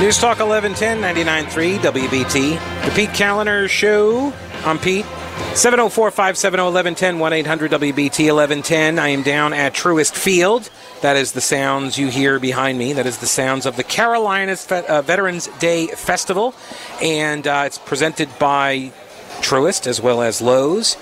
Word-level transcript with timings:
News 0.00 0.18
Talk 0.18 0.40
1110 0.40 1.00
99.3 1.00 1.78
WBT. 1.78 2.84
The 2.84 2.90
Pete 2.94 3.10
Kaliner 3.10 3.68
Show. 3.68 4.32
I'm 4.64 4.78
Pete. 4.78 5.06
704 5.54 6.10
570 6.10 6.62
1110 6.62 7.18
1 7.18 7.32
800 7.32 7.70
WBT 7.70 8.24
1110. 8.26 8.98
I 8.98 9.08
am 9.08 9.22
down 9.22 9.52
at 9.52 9.72
Truist 9.72 10.14
Field. 10.14 10.68
That 11.00 11.16
is 11.16 11.32
the 11.32 11.40
sounds 11.40 11.96
you 11.96 12.08
hear 12.08 12.38
behind 12.38 12.76
me. 12.76 12.92
That 12.92 13.06
is 13.06 13.18
the 13.18 13.26
sounds 13.26 13.66
of 13.66 13.76
the 13.76 13.84
Carolinas 13.84 14.64
Fe- 14.66 14.84
uh, 14.86 15.00
Veterans 15.00 15.46
Day 15.58 15.86
Festival. 15.86 16.54
And 17.00 17.46
uh, 17.46 17.62
it's 17.66 17.78
presented 17.78 18.28
by 18.38 18.92
Truist 19.40 19.86
as 19.86 20.00
well 20.02 20.22
as 20.22 20.42
Lowe's 20.42 20.96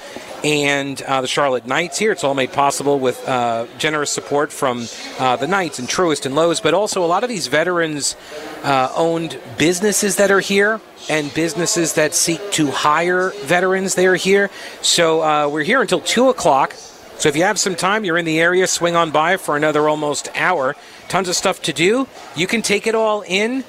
and 0.44 1.00
uh, 1.02 1.20
the 1.20 1.28
Charlotte 1.28 1.66
Knights 1.66 1.98
here. 1.98 2.12
It's 2.12 2.24
all 2.24 2.34
made 2.34 2.52
possible 2.52 2.98
with 2.98 3.26
uh, 3.28 3.66
generous 3.78 4.10
support 4.10 4.52
from 4.52 4.86
uh, 5.18 5.36
the 5.36 5.46
Knights 5.46 5.78
and 5.78 5.88
Truist 5.88 6.26
and 6.26 6.34
Lowe's, 6.34 6.60
but 6.60 6.74
also 6.74 7.04
a 7.04 7.06
lot 7.06 7.22
of 7.22 7.28
these 7.28 7.46
veterans 7.46 8.16
uh, 8.64 8.92
owned 8.96 9.38
businesses 9.58 10.16
that 10.16 10.30
are 10.30 10.40
here 10.40 10.80
and 11.08 11.32
businesses 11.34 11.94
that 11.94 12.14
seek 12.14 12.40
to 12.52 12.70
hire 12.70 13.30
veterans. 13.42 13.94
They 13.94 14.06
are 14.06 14.16
here. 14.16 14.50
So 14.80 15.22
uh, 15.22 15.48
we're 15.48 15.64
here 15.64 15.80
until 15.80 16.00
2 16.00 16.28
o'clock. 16.28 16.74
So 17.18 17.28
if 17.28 17.36
you 17.36 17.44
have 17.44 17.58
some 17.58 17.76
time, 17.76 18.04
you're 18.04 18.18
in 18.18 18.24
the 18.24 18.40
area, 18.40 18.66
swing 18.66 18.96
on 18.96 19.10
by 19.10 19.36
for 19.36 19.56
another 19.56 19.88
almost 19.88 20.28
hour. 20.34 20.74
Tons 21.08 21.28
of 21.28 21.36
stuff 21.36 21.62
to 21.62 21.72
do. 21.72 22.08
You 22.34 22.46
can 22.46 22.62
take 22.62 22.86
it 22.86 22.94
all 22.94 23.22
in, 23.22 23.64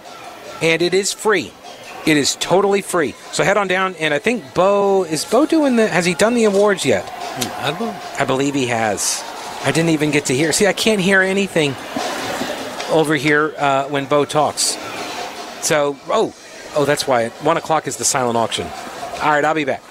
and 0.61 0.81
it 0.81 0.93
is 0.93 1.13
free. 1.13 1.53
It 2.05 2.17
is 2.17 2.35
totally 2.35 2.81
free. 2.81 3.13
So 3.31 3.43
head 3.43 3.55
on 3.55 3.67
down, 3.67 3.95
and 3.95 4.13
I 4.13 4.19
think 4.19 4.53
Bo 4.53 5.05
is 5.05 5.23
Bo 5.23 5.45
doing 5.45 5.77
the. 5.77 5.87
Has 5.87 6.05
he 6.05 6.13
done 6.13 6.33
the 6.33 6.43
awards 6.43 6.85
yet? 6.85 7.09
I 7.59 7.75
don't. 7.77 7.95
I 8.19 8.25
believe 8.25 8.53
he 8.53 8.67
has. 8.67 9.23
I 9.63 9.71
didn't 9.71 9.91
even 9.91 10.11
get 10.11 10.25
to 10.25 10.35
hear. 10.35 10.51
See, 10.51 10.67
I 10.67 10.73
can't 10.73 10.99
hear 10.99 11.21
anything 11.21 11.73
over 12.89 13.15
here 13.15 13.53
uh, 13.57 13.85
when 13.87 14.05
Bo 14.05 14.25
talks. 14.25 14.77
So, 15.65 15.97
oh, 16.09 16.35
oh, 16.75 16.83
that's 16.83 17.07
why. 17.07 17.29
One 17.29 17.55
o'clock 17.55 17.87
is 17.87 17.95
the 17.95 18.03
silent 18.03 18.35
auction. 18.35 18.67
All 19.21 19.31
right, 19.31 19.45
I'll 19.45 19.55
be 19.55 19.63
back. 19.63 19.81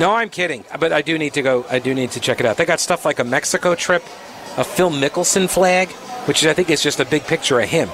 No, 0.00 0.12
I'm 0.12 0.28
kidding. 0.28 0.64
But 0.80 0.92
I 0.92 1.02
do 1.02 1.18
need 1.18 1.34
to 1.34 1.42
go. 1.42 1.64
I 1.70 1.78
do 1.78 1.94
need 1.94 2.10
to 2.12 2.20
check 2.20 2.40
it 2.40 2.46
out. 2.46 2.56
They 2.56 2.64
got 2.64 2.80
stuff 2.80 3.04
like 3.04 3.20
a 3.20 3.24
Mexico 3.24 3.76
trip, 3.76 4.02
a 4.56 4.64
Phil 4.64 4.90
Mickelson 4.90 5.48
flag, 5.48 5.88
which 6.28 6.44
I 6.44 6.52
think 6.52 6.68
is 6.68 6.82
just 6.82 7.00
a 7.00 7.06
big 7.06 7.24
picture 7.24 7.58
of 7.58 7.70
him. 7.70 7.88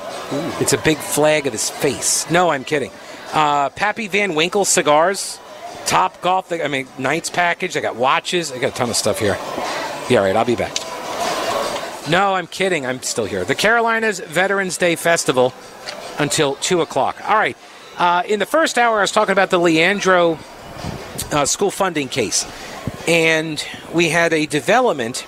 It's 0.61 0.73
a 0.73 0.79
big 0.79 0.99
flag 0.99 1.47
of 1.47 1.53
his 1.53 1.71
face. 1.71 2.29
No, 2.33 2.51
I'm 2.51 2.65
kidding. 2.65 2.91
Uh, 3.33 3.71
Pappy 3.71 4.09
Van 4.09 4.35
Winkle 4.35 4.65
cigars, 4.65 5.39
Top 5.87 6.21
Golf. 6.21 6.53
I 6.53 6.67
mean, 6.67 6.89
Knights 6.99 7.31
package. 7.31 7.77
I 7.77 7.81
got 7.81 7.95
watches. 7.95 8.51
I 8.51 8.59
got 8.59 8.73
a 8.73 8.75
ton 8.75 8.91
of 8.91 8.97
stuff 8.97 9.21
here. 9.21 9.37
Yeah, 10.11 10.19
all 10.19 10.25
right. 10.25 10.35
I'll 10.35 10.45
be 10.45 10.57
back. 10.57 10.77
No, 12.11 12.35
I'm 12.35 12.49
kidding. 12.49 12.85
I'm 12.85 13.03
still 13.03 13.25
here. 13.25 13.45
The 13.45 13.55
Carolinas 13.55 14.19
Veterans 14.19 14.79
Day 14.79 14.97
Festival 14.97 15.55
until 16.19 16.57
2 16.57 16.81
o'clock. 16.81 17.17
All 17.29 17.37
right. 17.37 17.57
Uh, 17.97 18.25
in 18.27 18.41
the 18.41 18.47
first 18.47 18.79
hour, 18.79 18.99
I 18.99 19.03
was 19.03 19.13
talking 19.13 19.33
about 19.33 19.51
the 19.51 19.59
Leandro 19.59 20.41
uh, 21.31 21.47
school 21.47 21.71
funding 21.71 22.09
case. 22.09 22.45
And 23.07 23.65
we 23.93 24.09
had 24.09 24.33
a 24.33 24.47
development 24.47 25.25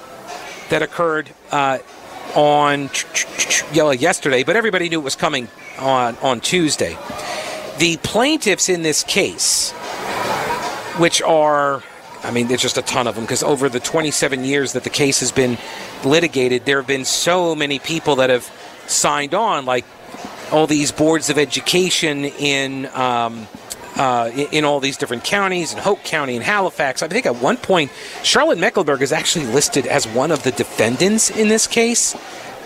that 0.70 0.82
occurred 0.82 1.30
uh, 1.52 1.78
on 2.36 2.90
yesterday, 3.72 4.44
but 4.44 4.54
everybody 4.56 4.88
knew 4.88 5.00
it 5.00 5.04
was 5.04 5.16
coming 5.16 5.48
on, 5.78 6.16
on 6.22 6.40
Tuesday. 6.40 6.96
The 7.78 7.96
plaintiffs 8.02 8.68
in 8.68 8.82
this 8.82 9.02
case, 9.02 9.72
which 10.98 11.20
are 11.22 11.82
I 12.22 12.32
mean, 12.32 12.48
there's 12.48 12.62
just 12.62 12.76
a 12.76 12.82
ton 12.82 13.06
of 13.06 13.14
them 13.14 13.22
because 13.24 13.44
over 13.44 13.68
the 13.68 13.78
27 13.78 14.44
years 14.44 14.72
that 14.72 14.82
the 14.82 14.90
case 14.90 15.20
has 15.20 15.30
been 15.30 15.58
litigated, 16.04 16.64
there 16.64 16.78
have 16.78 16.86
been 16.86 17.04
so 17.04 17.54
many 17.54 17.78
people 17.78 18.16
that 18.16 18.30
have 18.30 18.50
signed 18.88 19.32
on, 19.32 19.64
like 19.64 19.84
all 20.50 20.66
these 20.66 20.90
boards 20.90 21.30
of 21.30 21.38
education 21.38 22.24
in. 22.24 22.86
Um, 22.86 23.46
uh, 23.96 24.30
in, 24.34 24.48
in 24.52 24.64
all 24.64 24.80
these 24.80 24.96
different 24.96 25.24
counties, 25.24 25.72
in 25.72 25.78
Hoke 25.78 26.02
County 26.04 26.36
and 26.36 26.44
Halifax. 26.44 27.02
I 27.02 27.08
think 27.08 27.26
at 27.26 27.36
one 27.36 27.56
point, 27.56 27.90
Charlotte 28.22 28.58
Mecklenburg 28.58 29.02
is 29.02 29.12
actually 29.12 29.46
listed 29.46 29.86
as 29.86 30.06
one 30.06 30.30
of 30.30 30.42
the 30.42 30.52
defendants 30.52 31.30
in 31.30 31.48
this 31.48 31.66
case. 31.66 32.14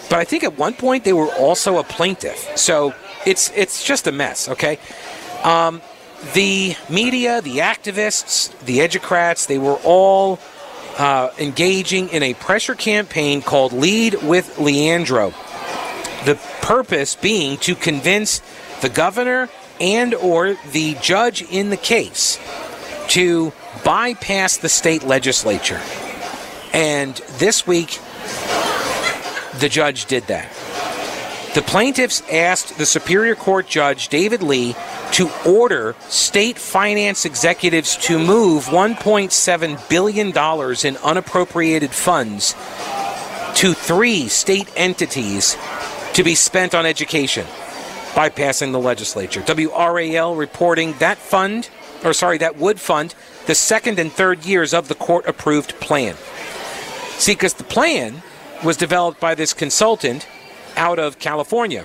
But 0.08 0.18
I 0.18 0.24
think 0.24 0.42
at 0.42 0.58
one 0.58 0.74
point 0.74 1.04
they 1.04 1.12
were 1.12 1.32
also 1.34 1.78
a 1.78 1.84
plaintiff. 1.84 2.56
So 2.56 2.94
it's 3.24 3.52
it's 3.54 3.84
just 3.84 4.06
a 4.06 4.12
mess. 4.12 4.48
Okay. 4.48 4.78
Um, 5.44 5.80
the 6.34 6.74
media, 6.90 7.40
the 7.40 7.58
activists, 7.58 8.56
the 8.60 8.78
educrats, 8.78 9.46
they 9.46 9.58
were 9.58 9.78
all 9.84 10.38
uh, 10.98 11.30
engaging 11.38 12.08
in 12.10 12.22
a 12.22 12.34
pressure 12.34 12.74
campaign 12.74 13.40
called 13.40 13.72
Lead 13.72 14.22
with 14.22 14.58
Leandro. 14.58 15.30
The 16.26 16.38
purpose 16.60 17.14
being 17.14 17.56
to 17.58 17.74
convince 17.74 18.42
the 18.82 18.90
governor 18.90 19.48
and 19.80 20.14
or 20.14 20.54
the 20.72 20.94
judge 21.02 21.42
in 21.42 21.70
the 21.70 21.76
case 21.76 22.38
to 23.08 23.52
bypass 23.84 24.58
the 24.58 24.68
state 24.68 25.02
legislature. 25.02 25.80
And 26.72 27.16
this 27.38 27.66
week, 27.66 27.98
the 29.58 29.68
judge 29.68 30.06
did 30.06 30.24
that. 30.24 30.52
The 31.54 31.62
plaintiffs 31.62 32.22
asked 32.30 32.78
the 32.78 32.86
Superior 32.86 33.34
Court 33.34 33.66
Judge 33.66 34.08
David 34.08 34.40
Lee 34.40 34.76
to 35.12 35.28
order 35.44 35.96
state 36.08 36.58
finance 36.58 37.24
executives 37.24 37.96
to 37.96 38.20
move 38.20 38.66
$1.7 38.66 39.88
billion 39.88 40.28
in 40.28 40.96
unappropriated 41.02 41.90
funds 41.90 42.54
to 43.56 43.74
three 43.74 44.28
state 44.28 44.70
entities 44.76 45.56
to 46.14 46.22
be 46.22 46.36
spent 46.36 46.74
on 46.74 46.86
education, 46.86 47.46
bypassing 48.14 48.72
the 48.72 48.78
legislature. 48.78 49.40
WRAL 49.42 50.36
reporting 50.36 50.94
that 50.98 51.18
fund, 51.18 51.70
or 52.04 52.12
sorry, 52.12 52.38
that 52.38 52.56
would 52.56 52.80
fund 52.80 53.14
the 53.46 53.54
second 53.54 53.98
and 53.98 54.12
third 54.12 54.44
years 54.44 54.74
of 54.74 54.88
the 54.88 54.94
court 54.94 55.26
approved 55.26 55.78
plan. 55.80 56.16
See, 57.18 57.32
because 57.32 57.54
the 57.54 57.64
plan 57.64 58.22
was 58.64 58.76
developed 58.76 59.20
by 59.20 59.34
this 59.34 59.52
consultant 59.52 60.26
out 60.76 60.98
of 60.98 61.18
California. 61.18 61.84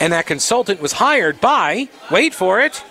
And 0.00 0.12
that 0.12 0.26
consultant 0.26 0.80
was 0.80 0.92
hired 0.92 1.40
by, 1.40 1.88
wait 2.10 2.34
for 2.34 2.60
it, 2.60 2.82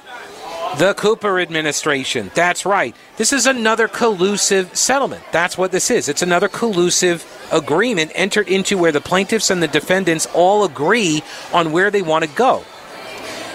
the 0.77 0.93
Cooper 0.93 1.39
administration. 1.39 2.31
That's 2.33 2.65
right. 2.65 2.95
This 3.17 3.33
is 3.33 3.45
another 3.45 3.87
collusive 3.87 4.75
settlement. 4.77 5.23
That's 5.31 5.57
what 5.57 5.71
this 5.71 5.89
is. 5.89 6.07
It's 6.07 6.21
another 6.21 6.47
collusive 6.47 7.25
agreement 7.51 8.11
entered 8.15 8.47
into 8.47 8.77
where 8.77 8.91
the 8.91 9.01
plaintiffs 9.01 9.49
and 9.49 9.63
the 9.63 9.67
defendants 9.67 10.27
all 10.33 10.63
agree 10.63 11.23
on 11.53 11.71
where 11.71 11.91
they 11.91 12.01
want 12.01 12.23
to 12.23 12.29
go. 12.29 12.63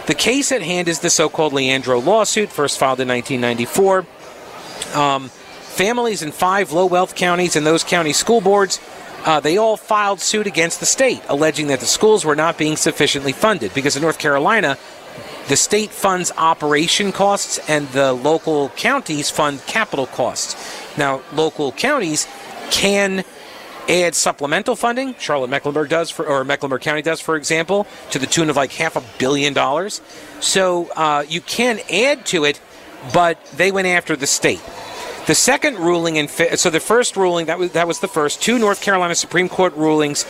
The 0.06 0.14
case 0.14 0.52
at 0.52 0.62
hand 0.62 0.88
is 0.88 1.00
the 1.00 1.08
so 1.08 1.28
called 1.28 1.52
Leandro 1.52 1.98
lawsuit, 1.98 2.50
first 2.50 2.78
filed 2.78 3.00
in 3.00 3.08
1994. 3.08 4.04
Um, 4.94 5.28
families 5.28 6.22
in 6.22 6.30
five 6.30 6.72
low 6.72 6.86
wealth 6.86 7.14
counties 7.14 7.56
and 7.56 7.66
those 7.66 7.84
county 7.84 8.12
school 8.12 8.40
boards 8.40 8.80
uh, 9.24 9.40
they 9.40 9.56
all 9.56 9.76
filed 9.76 10.20
suit 10.20 10.46
against 10.46 10.80
the 10.80 10.86
state, 10.86 11.22
alleging 11.28 11.68
that 11.68 11.80
the 11.80 11.86
schools 11.86 12.24
were 12.24 12.36
not 12.36 12.58
being 12.58 12.76
sufficiently 12.76 13.32
funded. 13.32 13.72
Because 13.72 13.96
in 13.96 14.02
North 14.02 14.18
Carolina, 14.18 14.76
the 15.48 15.56
state 15.56 15.90
funds 15.90 16.32
operation 16.36 17.12
costs 17.12 17.58
and 17.68 17.86
the 17.88 18.12
local 18.12 18.70
counties 18.70 19.30
fund 19.30 19.60
capital 19.66 20.06
costs. 20.06 20.56
Now, 20.96 21.20
local 21.34 21.72
counties 21.72 22.26
can 22.70 23.24
add 23.88 24.14
supplemental 24.14 24.76
funding. 24.76 25.14
Charlotte 25.18 25.50
Mecklenburg 25.50 25.88
does, 25.90 26.10
for, 26.10 26.26
or 26.26 26.44
Mecklenburg 26.44 26.80
County 26.80 27.02
does, 27.02 27.20
for 27.20 27.36
example, 27.36 27.86
to 28.10 28.18
the 28.18 28.26
tune 28.26 28.48
of 28.48 28.56
like 28.56 28.72
half 28.72 28.96
a 28.96 29.02
billion 29.18 29.52
dollars. 29.52 30.00
So 30.40 30.90
uh, 30.96 31.24
you 31.28 31.40
can 31.40 31.80
add 31.92 32.24
to 32.26 32.44
it, 32.44 32.60
but 33.12 33.44
they 33.56 33.70
went 33.70 33.86
after 33.86 34.16
the 34.16 34.26
state. 34.26 34.62
The 35.26 35.34
second 35.34 35.78
ruling 35.78 36.16
in 36.16 36.28
so 36.28 36.68
the 36.68 36.80
first 36.80 37.16
ruling 37.16 37.46
that 37.46 37.58
was 37.58 37.72
that 37.72 37.88
was 37.88 38.00
the 38.00 38.08
first 38.08 38.42
two 38.42 38.58
North 38.58 38.82
Carolina 38.82 39.14
Supreme 39.14 39.48
Court 39.48 39.74
rulings 39.74 40.26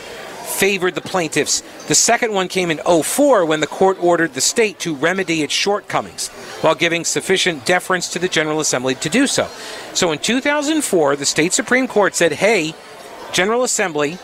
favored 0.55 0.95
the 0.95 1.01
plaintiffs. 1.01 1.63
The 1.89 1.95
second 1.95 2.33
one 2.33 2.49
came 2.49 2.71
in 2.71 2.79
04 2.79 3.45
when 3.45 3.61
the 3.61 3.67
court 3.67 4.03
ordered 4.03 4.35
the 4.35 4.41
state 4.41 4.79
to 4.81 4.95
remedy 4.95 5.43
its 5.43 5.53
shortcomings 5.53 6.29
while 6.63 6.75
giving 6.75 7.05
sufficient 7.05 7.67
deference 7.67 8.09
to 8.11 8.19
the 8.19 8.29
General 8.29 8.61
Assembly 8.61 8.95
to 8.97 9.09
do 9.09 9.27
so. 9.27 9.49
So 9.95 10.13
in 10.13 10.19
2004, 10.19 11.17
the 11.17 11.27
state 11.27 11.53
Supreme 11.53 11.89
Court 11.89 12.15
said, 12.15 12.33
"Hey, 12.33 12.75
General 13.33 13.65
Assembly, 13.65 14.19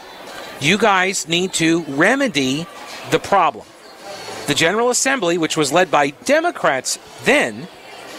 you 0.60 0.78
guys 0.78 1.26
need 1.26 1.52
to 1.54 1.84
remedy 1.88 2.66
the 3.10 3.18
problem." 3.18 3.66
The 4.46 4.54
General 4.54 4.90
Assembly, 4.90 5.36
which 5.36 5.56
was 5.56 5.72
led 5.72 5.90
by 5.90 6.10
Democrats 6.24 6.98
then, 7.24 7.68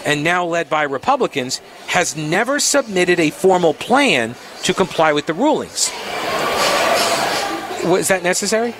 and 0.05 0.23
now 0.23 0.45
led 0.45 0.69
by 0.69 0.83
Republicans, 0.83 1.61
has 1.87 2.15
never 2.15 2.59
submitted 2.59 3.19
a 3.19 3.29
formal 3.29 3.73
plan 3.73 4.35
to 4.63 4.73
comply 4.73 5.13
with 5.13 5.25
the 5.27 5.33
rulings. 5.33 5.91
Was 7.85 8.07
that 8.09 8.23
necessary? 8.23 8.73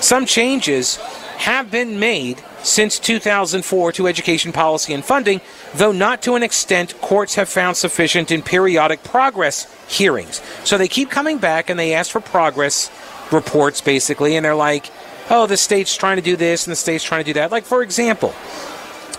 Some 0.00 0.26
changes 0.26 0.96
have 1.38 1.70
been 1.70 1.98
made 1.98 2.42
since 2.62 2.98
2004 2.98 3.92
to 3.92 4.06
education 4.06 4.52
policy 4.52 4.94
and 4.94 5.04
funding, 5.04 5.40
though 5.74 5.92
not 5.92 6.22
to 6.22 6.34
an 6.34 6.42
extent 6.42 6.98
courts 7.00 7.34
have 7.34 7.48
found 7.48 7.76
sufficient 7.76 8.30
in 8.30 8.42
periodic 8.42 9.02
progress 9.02 9.66
hearings. 9.86 10.40
So 10.64 10.78
they 10.78 10.88
keep 10.88 11.10
coming 11.10 11.38
back 11.38 11.68
and 11.68 11.78
they 11.78 11.94
ask 11.94 12.10
for 12.10 12.20
progress 12.20 12.90
reports, 13.30 13.80
basically, 13.80 14.36
and 14.36 14.44
they're 14.44 14.54
like, 14.54 14.90
oh, 15.30 15.46
the 15.46 15.56
state's 15.56 15.96
trying 15.96 16.16
to 16.16 16.22
do 16.22 16.36
this 16.36 16.66
and 16.66 16.72
the 16.72 16.76
state's 16.76 17.04
trying 17.04 17.24
to 17.24 17.30
do 17.30 17.34
that. 17.34 17.50
Like, 17.50 17.64
for 17.64 17.82
example, 17.82 18.34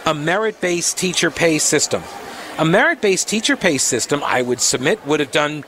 a 0.05 0.13
merit 0.13 0.59
based 0.61 0.97
teacher 0.97 1.29
pay 1.31 1.59
system. 1.59 2.03
A 2.57 2.65
merit 2.65 3.01
based 3.01 3.27
teacher 3.27 3.57
pay 3.57 3.77
system, 3.77 4.23
I 4.23 4.41
would 4.41 4.61
submit, 4.61 5.05
would 5.05 5.19
have 5.19 5.31
done 5.31 5.63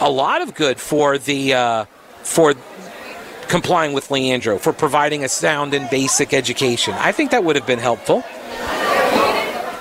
a 0.00 0.10
lot 0.10 0.42
of 0.42 0.54
good 0.54 0.80
for 0.80 1.16
the 1.16 1.54
uh, 1.54 1.84
for 2.24 2.54
complying 3.48 3.92
with 3.92 4.10
Leandro, 4.10 4.58
for 4.58 4.72
providing 4.72 5.22
a 5.24 5.28
sound 5.28 5.74
and 5.74 5.88
basic 5.90 6.34
education. 6.34 6.94
I 6.94 7.12
think 7.12 7.30
that 7.30 7.44
would 7.44 7.56
have 7.56 7.66
been 7.66 7.78
helpful. 7.78 8.22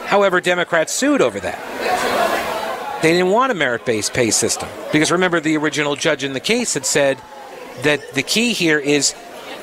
However, 0.05 0.41
Democrats 0.41 0.93
sued 0.93 1.21
over 1.21 1.39
that. 1.39 3.01
They 3.01 3.11
didn't 3.11 3.31
want 3.31 3.51
a 3.51 3.55
merit 3.55 3.85
based 3.85 4.13
pay 4.13 4.31
system. 4.31 4.69
Because 4.91 5.11
remember, 5.11 5.39
the 5.39 5.57
original 5.57 5.95
judge 5.95 6.23
in 6.23 6.33
the 6.33 6.39
case 6.39 6.75
had 6.75 6.85
said 6.85 7.19
that 7.81 8.13
the 8.13 8.21
key 8.21 8.53
here 8.53 8.79
is 8.79 9.15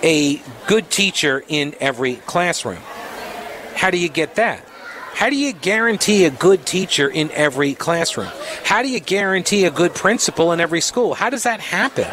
a 0.03 0.43
good 0.67 0.91
teacher 0.91 1.43
in 1.49 1.75
every 1.81 2.17
classroom. 2.17 2.83
How 3.75 3.91
do 3.91 3.99
you 3.99 4.09
get 4.09 4.35
that? 4.35 4.65
How 5.15 5.31
do 5.31 5.37
you 5.37 5.53
guarantee 5.53 6.25
a 6.25 6.31
good 6.31 6.67
teacher 6.67 7.09
in 7.09 7.31
every 7.33 7.75
classroom? 7.75 8.31
How 8.65 8.83
do 8.83 8.89
you 8.89 9.01
guarantee 9.01 9.67
a 9.67 9.71
good 9.71 9.95
principal 9.95 10.53
in 10.53 10.61
every 10.61 10.81
school? 10.81 11.15
How 11.15 11.31
does 11.31 11.45
that 11.45 11.61
happen? 11.61 12.07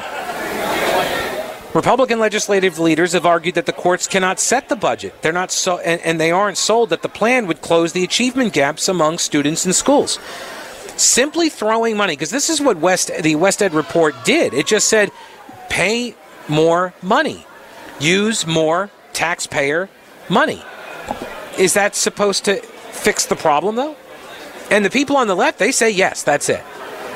Republican 1.74 2.18
legislative 2.20 2.80
leaders 2.80 3.14
have 3.14 3.26
argued 3.26 3.54
that 3.54 3.68
the 3.68 3.74
courts 3.74 4.08
cannot 4.08 4.40
set 4.40 4.68
the 4.68 4.76
budget. 4.76 5.14
They're 5.22 5.32
not 5.32 5.52
so, 5.52 5.78
and, 5.80 6.02
and 6.02 6.20
they 6.20 6.32
aren't 6.32 6.58
sold 6.58 6.90
that 6.90 7.04
the 7.04 7.10
plan 7.10 7.46
would 7.46 7.62
close 7.62 7.94
the 7.94 8.04
achievement 8.04 8.54
gaps 8.54 8.88
among 8.88 9.20
students 9.20 9.64
in 9.66 9.74
schools. 9.74 10.18
Simply 10.96 11.50
throwing 11.50 11.96
money, 11.96 12.14
because 12.14 12.32
this 12.32 12.50
is 12.50 12.60
what 12.60 12.78
West 12.78 13.12
the 13.22 13.36
West 13.36 13.62
Ed 13.62 13.76
report 13.76 14.16
did. 14.26 14.56
It 14.56 14.66
just 14.66 14.88
said, 14.88 15.12
pay 15.70 16.16
more 16.48 16.96
money, 17.04 17.46
use 18.00 18.48
more 18.48 18.90
taxpayer 19.14 19.88
money. 20.30 20.64
Is 21.60 21.76
that 21.76 21.96
supposed 21.96 22.46
to 22.46 22.56
fix 22.56 23.28
the 23.28 23.36
problem, 23.36 23.76
though? 23.76 23.96
And 24.72 24.84
the 24.84 24.90
people 24.90 25.16
on 25.16 25.28
the 25.28 25.36
left, 25.36 25.60
they 25.60 25.72
say 25.72 25.92
yes, 25.92 26.24
that's 26.24 26.50
it. 26.50 26.64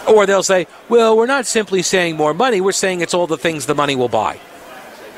Or 0.07 0.25
they'll 0.25 0.43
say, 0.43 0.67
well, 0.89 1.15
we're 1.15 1.25
not 1.25 1.45
simply 1.45 1.81
saying 1.81 2.15
more 2.15 2.33
money, 2.33 2.61
we're 2.61 2.71
saying 2.71 3.01
it's 3.01 3.13
all 3.13 3.27
the 3.27 3.37
things 3.37 3.65
the 3.65 3.75
money 3.75 3.95
will 3.95 4.09
buy. 4.09 4.39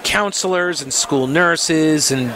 Counselors 0.04 0.82
and 0.82 0.94
school 0.94 1.28
nurses, 1.28 2.12
and 2.12 2.34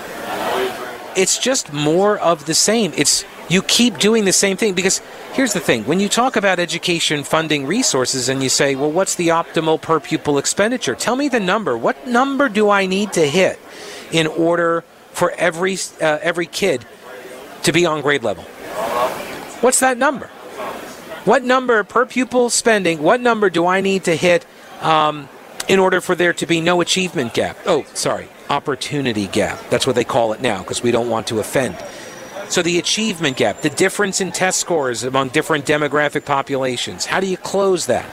it's 1.16 1.38
just 1.38 1.74
more 1.74 2.18
of 2.20 2.46
the 2.46 2.54
same. 2.54 2.94
It's 2.96 3.26
you 3.50 3.62
keep 3.62 3.98
doing 3.98 4.26
the 4.26 4.34
same 4.34 4.58
thing 4.58 4.74
because 4.74 5.00
here's 5.34 5.54
the 5.54 5.60
thing 5.60 5.84
when 5.86 6.00
you 6.00 6.10
talk 6.10 6.36
about 6.36 6.60
education 6.60 7.24
funding 7.24 7.66
resources 7.66 8.30
and 8.30 8.44
you 8.44 8.50
say, 8.50 8.76
well, 8.76 8.92
what's 8.92 9.16
the 9.16 9.30
optimal 9.30 9.82
per 9.82 10.00
pupil 10.00 10.38
expenditure? 10.38 10.96
Tell 10.96 11.16
me 11.16 11.30
the 11.30 11.40
number. 11.40 11.78
What 11.78 12.08
number 12.08 12.50
do 12.50 12.70
I 12.70 12.86
need 12.86 13.14
to 13.14 13.28
hit 13.28 13.60
in 14.12 14.28
order 14.28 14.84
for 15.12 15.32
every 15.32 15.78
uh, 16.02 16.20
every 16.22 16.46
kid 16.46 16.86
to 17.64 17.72
be 17.72 17.86
on 17.86 18.02
grade 18.02 18.24
level? 18.24 18.44
What's 19.62 19.80
that 19.80 19.98
number? 19.98 20.30
What 21.28 21.44
number 21.44 21.84
per 21.84 22.06
pupil 22.06 22.50
spending? 22.50 23.04
What 23.04 23.20
number 23.20 23.50
do 23.50 23.68
I 23.68 23.82
need 23.82 24.06
to 24.06 24.16
hit 24.16 24.46
um, 24.80 25.28
in 25.68 25.78
order 25.78 26.00
for 26.00 26.16
there 26.16 26.32
to 26.32 26.46
be 26.46 26.62
no 26.62 26.80
achievement 26.80 27.34
gap? 27.34 27.58
Oh, 27.66 27.84
sorry, 27.94 28.30
opportunity 28.50 29.28
gap. 29.28 29.60
That's 29.70 29.86
what 29.86 29.98
they 29.98 30.06
call 30.06 30.32
it 30.32 30.40
now 30.40 30.60
because 30.60 30.82
we 30.82 30.90
don't 30.90 31.10
want 31.10 31.28
to 31.28 31.40
offend. 31.40 31.76
So 32.48 32.62
the 32.62 32.80
achievement 32.80 33.36
gap, 33.36 33.60
the 33.60 33.70
difference 33.70 34.22
in 34.22 34.32
test 34.32 34.58
scores 34.58 35.04
among 35.04 35.28
different 35.28 35.66
demographic 35.66 36.24
populations. 36.24 37.06
How 37.06 37.20
do 37.20 37.28
you 37.28 37.36
close 37.36 37.88
that? 37.88 38.06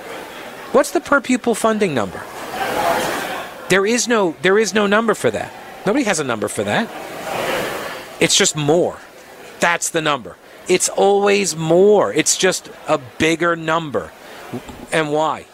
What's 0.72 0.90
the 0.90 1.00
per 1.00 1.20
pupil 1.20 1.54
funding 1.54 1.94
number? 1.94 2.20
There 3.68 3.86
is 3.86 4.08
no 4.08 4.34
there 4.42 4.58
is 4.58 4.74
no 4.74 4.88
number 4.88 5.14
for 5.14 5.30
that. 5.30 5.52
Nobody 5.86 6.04
has 6.04 6.18
a 6.18 6.24
number 6.24 6.48
for 6.48 6.64
that. 6.64 6.90
It's 8.20 8.36
just 8.36 8.56
more. 8.56 8.98
That's 9.60 9.90
the 9.90 10.02
number. 10.02 10.36
It's 10.68 10.88
always 10.88 11.56
more. 11.56 12.12
It's 12.12 12.36
just 12.36 12.70
a 12.88 12.98
bigger 13.18 13.56
number. 13.56 14.12
And 14.92 15.12
why? 15.12 15.46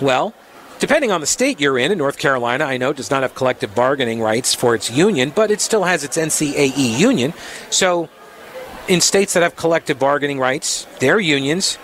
Well, 0.00 0.34
depending 0.78 1.10
on 1.10 1.20
the 1.20 1.26
state 1.26 1.60
you're 1.60 1.78
in, 1.78 1.90
in 1.90 1.98
North 1.98 2.18
Carolina, 2.18 2.64
I 2.64 2.76
know, 2.76 2.92
does 2.92 3.10
not 3.10 3.22
have 3.22 3.34
collective 3.34 3.74
bargaining 3.74 4.20
rights 4.20 4.54
for 4.54 4.74
its 4.74 4.90
union, 4.90 5.32
but 5.34 5.50
it 5.50 5.60
still 5.60 5.84
has 5.84 6.04
its 6.04 6.16
NCAE 6.16 6.98
union. 6.98 7.32
So, 7.70 8.08
in 8.86 9.00
states 9.00 9.32
that 9.32 9.42
have 9.42 9.56
collective 9.56 9.98
bargaining 9.98 10.38
rights, 10.38 10.86
their 11.00 11.18
unions, 11.18 11.78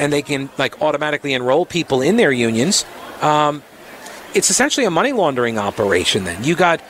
and 0.00 0.12
they 0.12 0.22
can 0.22 0.50
like 0.58 0.80
automatically 0.82 1.32
enroll 1.32 1.64
people 1.64 2.02
in 2.02 2.16
their 2.16 2.32
unions, 2.32 2.84
um, 3.22 3.62
it's 4.34 4.50
essentially 4.50 4.86
a 4.86 4.90
money 4.90 5.12
laundering 5.12 5.58
operation. 5.58 6.24
Then 6.24 6.42
you 6.42 6.56
got 6.56 6.80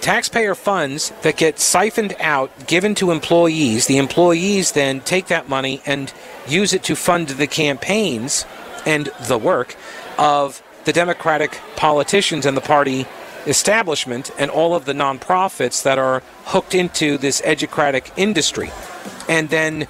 taxpayer 0.00 0.54
funds 0.54 1.12
that 1.22 1.36
get 1.36 1.58
siphoned 1.58 2.16
out, 2.20 2.66
given 2.66 2.94
to 2.96 3.10
employees. 3.10 3.86
The 3.86 3.98
employees 3.98 4.72
then 4.72 5.00
take 5.00 5.26
that 5.26 5.48
money 5.48 5.82
and 5.86 6.12
use 6.48 6.72
it 6.72 6.82
to 6.84 6.96
fund 6.96 7.28
the 7.28 7.46
campaigns 7.46 8.44
and 8.86 9.10
the 9.26 9.38
work 9.38 9.76
of 10.18 10.62
the 10.84 10.92
Democratic 10.92 11.60
politicians 11.76 12.46
and 12.46 12.56
the 12.56 12.62
party 12.62 13.06
establishment 13.46 14.30
and 14.38 14.50
all 14.50 14.74
of 14.74 14.84
the 14.84 14.92
nonprofits 14.92 15.82
that 15.82 15.98
are 15.98 16.22
hooked 16.44 16.74
into 16.74 17.16
this 17.18 17.40
educratic 17.44 18.12
industry. 18.16 18.70
And 19.28 19.48
then 19.48 19.86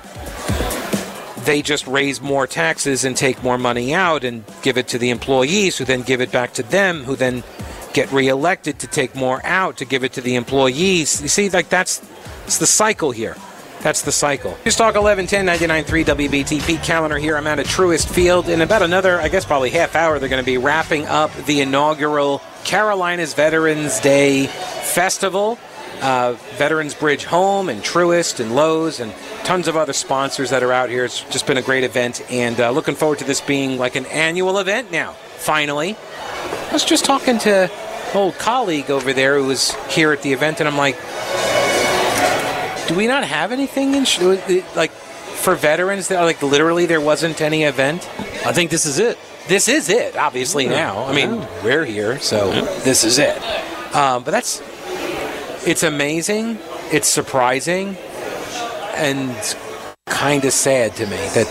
they 1.44 1.62
just 1.62 1.86
raise 1.86 2.20
more 2.20 2.46
taxes 2.46 3.04
and 3.04 3.16
take 3.16 3.42
more 3.42 3.58
money 3.58 3.94
out 3.94 4.24
and 4.24 4.44
give 4.62 4.76
it 4.76 4.88
to 4.88 4.98
the 4.98 5.10
employees 5.10 5.78
who 5.78 5.84
then 5.84 6.02
give 6.02 6.20
it 6.20 6.30
back 6.30 6.52
to 6.54 6.62
them 6.62 7.04
who 7.04 7.16
then 7.16 7.42
get 7.92 8.10
reelected 8.12 8.78
to 8.80 8.86
take 8.86 9.14
more 9.14 9.40
out 9.44 9.78
to 9.78 9.84
give 9.84 10.04
it 10.04 10.12
to 10.14 10.20
the 10.20 10.36
employees. 10.36 11.20
You 11.22 11.28
see, 11.28 11.48
like 11.50 11.68
that's 11.68 12.02
it's 12.46 12.58
the 12.58 12.66
cycle 12.66 13.10
here. 13.10 13.36
That's 13.80 14.02
the 14.02 14.12
cycle. 14.12 14.58
News 14.64 14.76
Talk 14.76 14.94
1110 14.94 15.46
99.3 15.86 16.04
WBT. 16.04 16.66
Pete 16.66 16.80
Kaliner 16.80 17.18
here. 17.18 17.36
I'm 17.36 17.46
at 17.46 17.58
a 17.58 17.62
Truist 17.62 18.10
Field. 18.10 18.48
In 18.50 18.60
about 18.60 18.82
another, 18.82 19.18
I 19.18 19.28
guess 19.28 19.46
probably 19.46 19.70
half 19.70 19.96
hour, 19.96 20.18
they're 20.18 20.28
going 20.28 20.42
to 20.42 20.46
be 20.46 20.58
wrapping 20.58 21.06
up 21.06 21.32
the 21.46 21.62
inaugural 21.62 22.42
Carolinas 22.64 23.32
Veterans 23.32 23.98
Day 24.00 24.48
Festival. 24.48 25.58
Uh, 26.02 26.32
Veterans 26.56 26.94
Bridge 26.94 27.24
Home 27.24 27.68
and 27.68 27.82
Truist 27.82 28.40
and 28.40 28.54
Lowe's 28.54 29.00
and 29.00 29.14
tons 29.44 29.68
of 29.68 29.76
other 29.76 29.92
sponsors 29.92 30.50
that 30.50 30.62
are 30.62 30.72
out 30.72 30.90
here. 30.90 31.04
It's 31.04 31.22
just 31.24 31.46
been 31.46 31.58
a 31.58 31.62
great 31.62 31.84
event 31.84 32.22
and 32.30 32.58
uh, 32.60 32.70
looking 32.70 32.94
forward 32.94 33.18
to 33.18 33.24
this 33.24 33.40
being 33.40 33.78
like 33.78 33.96
an 33.96 34.06
annual 34.06 34.58
event 34.58 34.90
now, 34.90 35.12
finally. 35.12 35.96
I 36.70 36.72
was 36.72 36.84
just 36.84 37.04
talking 37.04 37.36
to 37.40 37.68
an 37.68 38.16
old 38.16 38.38
colleague 38.38 38.92
over 38.92 39.12
there 39.12 39.36
who 39.36 39.46
was 39.46 39.74
here 39.92 40.12
at 40.12 40.22
the 40.22 40.32
event, 40.32 40.60
and 40.60 40.68
I'm 40.68 40.76
like, 40.76 40.94
do 42.86 42.94
we 42.94 43.08
not 43.08 43.24
have 43.24 43.50
anything 43.50 43.96
in 43.96 44.04
sh- 44.04 44.20
like 44.76 44.92
for 44.92 45.56
veterans? 45.56 46.06
That 46.08 46.22
like 46.22 46.40
literally 46.42 46.86
there 46.86 47.00
wasn't 47.00 47.40
any 47.40 47.64
event. 47.64 48.08
I 48.46 48.52
think 48.52 48.70
this 48.70 48.86
is 48.86 49.00
it. 49.00 49.18
This 49.48 49.66
is 49.66 49.88
it. 49.88 50.16
Obviously 50.16 50.66
yeah. 50.66 50.70
now. 50.70 51.06
I 51.06 51.12
mean, 51.12 51.34
yeah. 51.40 51.64
we're 51.64 51.84
here, 51.84 52.20
so 52.20 52.52
this 52.84 53.02
is 53.02 53.18
it. 53.18 53.36
Um, 53.92 54.22
but 54.22 54.30
that's 54.30 54.62
it's 55.66 55.82
amazing. 55.82 56.56
It's 56.92 57.08
surprising, 57.08 57.96
and 58.94 59.56
kind 60.06 60.44
of 60.44 60.52
sad 60.52 60.94
to 60.96 61.06
me 61.06 61.16
that. 61.34 61.48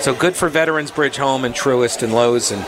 So 0.00 0.14
good 0.14 0.34
for 0.34 0.48
Veterans 0.48 0.90
Bridge 0.90 1.18
Home 1.18 1.44
and 1.44 1.54
Truist 1.54 2.02
and 2.02 2.14
Lowe's 2.14 2.52
and 2.52 2.62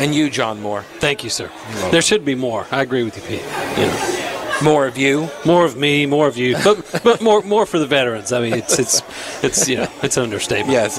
and 0.00 0.14
you, 0.14 0.30
John 0.30 0.60
Moore. 0.60 0.82
Thank 0.98 1.22
you, 1.22 1.30
sir. 1.30 1.50
There 1.90 2.02
should 2.02 2.24
be 2.24 2.34
more. 2.34 2.66
I 2.70 2.82
agree 2.82 3.04
with 3.04 3.16
you, 3.16 3.22
Pete. 3.22 3.42
You 3.78 3.86
know. 3.86 4.16
More 4.62 4.86
of 4.86 4.98
you, 4.98 5.30
more 5.46 5.64
of 5.64 5.76
me, 5.78 6.04
more 6.04 6.26
of 6.28 6.36
you, 6.36 6.54
but 6.62 7.00
but 7.04 7.22
more 7.22 7.40
more 7.42 7.64
for 7.64 7.78
the 7.78 7.86
veterans. 7.86 8.30
I 8.30 8.40
mean, 8.42 8.52
it's 8.54 8.78
it's 8.78 9.02
it's 9.42 9.68
you 9.68 9.76
know 9.76 9.88
it's 10.02 10.18
an 10.18 10.22
understatement. 10.24 10.72
Yes. 10.72 10.98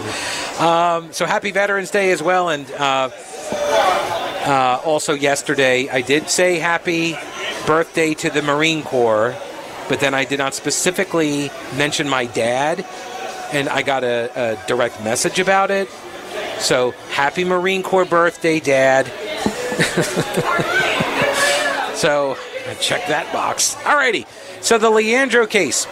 Um, 0.60 1.12
so 1.14 1.28
happy 1.28 1.52
Veterans 1.52 1.92
Day 1.92 2.12
as 2.12 2.24
well, 2.24 2.50
and 2.50 2.66
uh, 2.72 3.10
uh, 3.52 4.82
also 4.84 5.14
yesterday 5.14 5.90
I 5.90 6.02
did 6.02 6.28
say 6.30 6.58
happy 6.58 7.16
birthday 7.68 8.16
to 8.16 8.32
the 8.32 8.42
Marine 8.42 8.82
Corps, 8.82 9.36
but 9.90 10.00
then 10.00 10.16
I 10.16 10.26
did 10.26 10.40
not 10.40 10.56
specifically 10.56 11.52
mention 11.78 12.10
my 12.10 12.26
dad, 12.26 12.84
and 13.54 13.70
I 13.70 13.84
got 13.84 14.04
a, 14.04 14.32
a 14.36 14.68
direct 14.68 15.04
message 15.04 15.38
about 15.38 15.70
it. 15.70 15.88
So 16.60 16.92
happy 17.10 17.44
Marine 17.44 17.84
Corps 17.84 18.06
birthday, 18.06 18.60
Dad. 18.60 19.08
so 21.96 22.38
check 22.80 23.08
that 23.08 23.32
box. 23.34 23.76
Alrighty. 23.84 24.26
So 24.62 24.78
the 24.78 24.90
Leandro 24.90 25.48
case. 25.48 25.88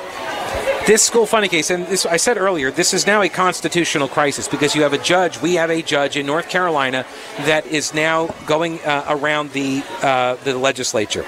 This 0.87 1.03
school 1.03 1.27
funding 1.27 1.51
case, 1.51 1.69
and 1.69 1.85
this, 1.85 2.05
I 2.05 2.17
said 2.17 2.37
earlier, 2.37 2.71
this 2.71 2.95
is 2.95 3.05
now 3.05 3.21
a 3.21 3.29
constitutional 3.29 4.07
crisis 4.07 4.47
because 4.47 4.75
you 4.75 4.81
have 4.81 4.93
a 4.93 4.97
judge. 4.97 5.39
We 5.39 5.55
have 5.55 5.69
a 5.69 5.83
judge 5.83 6.17
in 6.17 6.25
North 6.25 6.49
Carolina 6.49 7.05
that 7.41 7.67
is 7.67 7.93
now 7.93 8.27
going 8.47 8.79
uh, 8.81 9.05
around 9.07 9.51
the 9.51 9.83
uh, 10.01 10.35
the 10.43 10.57
legislature. 10.57 11.25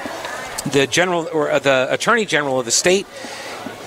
The 0.71 0.87
general 0.87 1.27
or 1.31 1.51
uh, 1.51 1.59
the 1.59 1.87
attorney 1.91 2.25
general 2.25 2.59
of 2.59 2.65
the 2.65 2.71
state, 2.71 3.05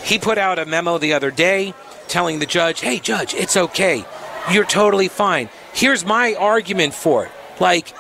he 0.05 0.21
put 0.21 0.39
out 0.39 0.61
a 0.61 0.65
memo 0.65 0.99
the 0.99 1.13
other 1.13 1.33
day 1.33 1.75
telling 2.07 2.39
the 2.39 2.47
judge, 2.47 2.81
"Hey, 2.81 3.01
judge, 3.01 3.35
it's 3.35 3.57
okay. 3.57 4.05
You're 4.51 4.65
totally 4.65 5.09
fine. 5.09 5.49
Here's 5.73 6.05
my 6.05 6.35
argument 6.35 6.95
for 6.95 7.27
it. 7.27 7.33
Like, 7.61 7.95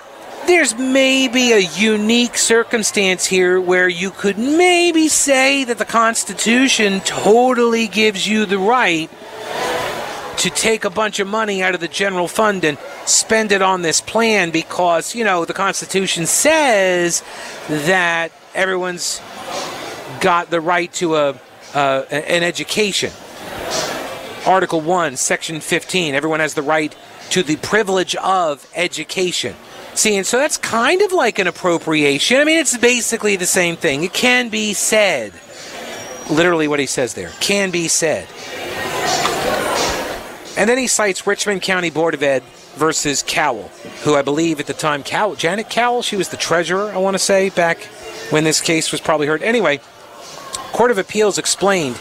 there's 0.46 0.76
maybe 0.76 1.52
a 1.52 1.58
unique 1.58 2.36
circumstance 2.36 3.24
here 3.24 3.60
where 3.60 3.88
you 3.88 4.10
could 4.10 4.36
maybe 4.36 5.08
say 5.08 5.64
that 5.64 5.78
the 5.78 5.84
Constitution 5.84 7.00
totally 7.00 7.88
gives 7.88 8.28
you 8.28 8.44
the 8.44 8.58
right 8.58 9.10
to 10.38 10.50
take 10.50 10.84
a 10.84 10.90
bunch 10.90 11.20
of 11.20 11.26
money 11.26 11.62
out 11.62 11.74
of 11.74 11.80
the 11.80 11.88
general 11.88 12.28
fund 12.28 12.64
and 12.64 12.76
spend 13.06 13.52
it 13.52 13.62
on 13.62 13.82
this 13.82 14.00
plan 14.00 14.50
because, 14.50 15.14
you 15.14 15.24
know, 15.24 15.44
the 15.44 15.54
Constitution 15.54 16.26
says 16.26 17.22
that 17.68 18.30
everyone's 18.54 19.22
got 20.20 20.50
the 20.50 20.60
right 20.60 20.92
to 20.94 21.16
a 21.16 21.40
uh, 21.74 22.04
an 22.10 22.42
education. 22.42 23.10
Article 24.46 24.80
1, 24.80 25.16
Section 25.16 25.60
15. 25.60 26.14
Everyone 26.14 26.40
has 26.40 26.54
the 26.54 26.62
right 26.62 26.94
to 27.30 27.42
the 27.42 27.56
privilege 27.56 28.14
of 28.16 28.68
education. 28.74 29.56
See, 29.94 30.16
and 30.16 30.26
so 30.26 30.38
that's 30.38 30.58
kind 30.58 31.00
of 31.02 31.12
like 31.12 31.38
an 31.38 31.46
appropriation. 31.46 32.38
I 32.38 32.44
mean, 32.44 32.58
it's 32.58 32.76
basically 32.76 33.36
the 33.36 33.46
same 33.46 33.76
thing. 33.76 34.02
It 34.02 34.12
can 34.12 34.50
be 34.50 34.74
said. 34.74 35.32
Literally 36.30 36.68
what 36.68 36.80
he 36.80 36.86
says 36.86 37.14
there. 37.14 37.30
Can 37.40 37.70
be 37.70 37.88
said. 37.88 38.28
And 40.58 40.68
then 40.68 40.78
he 40.78 40.88
cites 40.88 41.26
Richmond 41.26 41.62
County 41.62 41.90
Board 41.90 42.14
of 42.14 42.22
Ed 42.22 42.42
versus 42.76 43.24
Cowell, 43.26 43.68
who 44.02 44.14
I 44.14 44.22
believe 44.22 44.60
at 44.60 44.66
the 44.66 44.74
time, 44.74 45.02
Cowell, 45.02 45.36
Janet 45.36 45.70
Cowell, 45.70 46.02
she 46.02 46.16
was 46.16 46.28
the 46.28 46.36
treasurer, 46.36 46.90
I 46.92 46.98
want 46.98 47.14
to 47.14 47.18
say, 47.18 47.50
back 47.50 47.84
when 48.30 48.44
this 48.44 48.60
case 48.60 48.92
was 48.92 49.00
probably 49.00 49.26
heard. 49.26 49.42
Anyway, 49.42 49.80
Court 50.72 50.90
of 50.90 50.98
Appeals 50.98 51.38
explained 51.38 51.96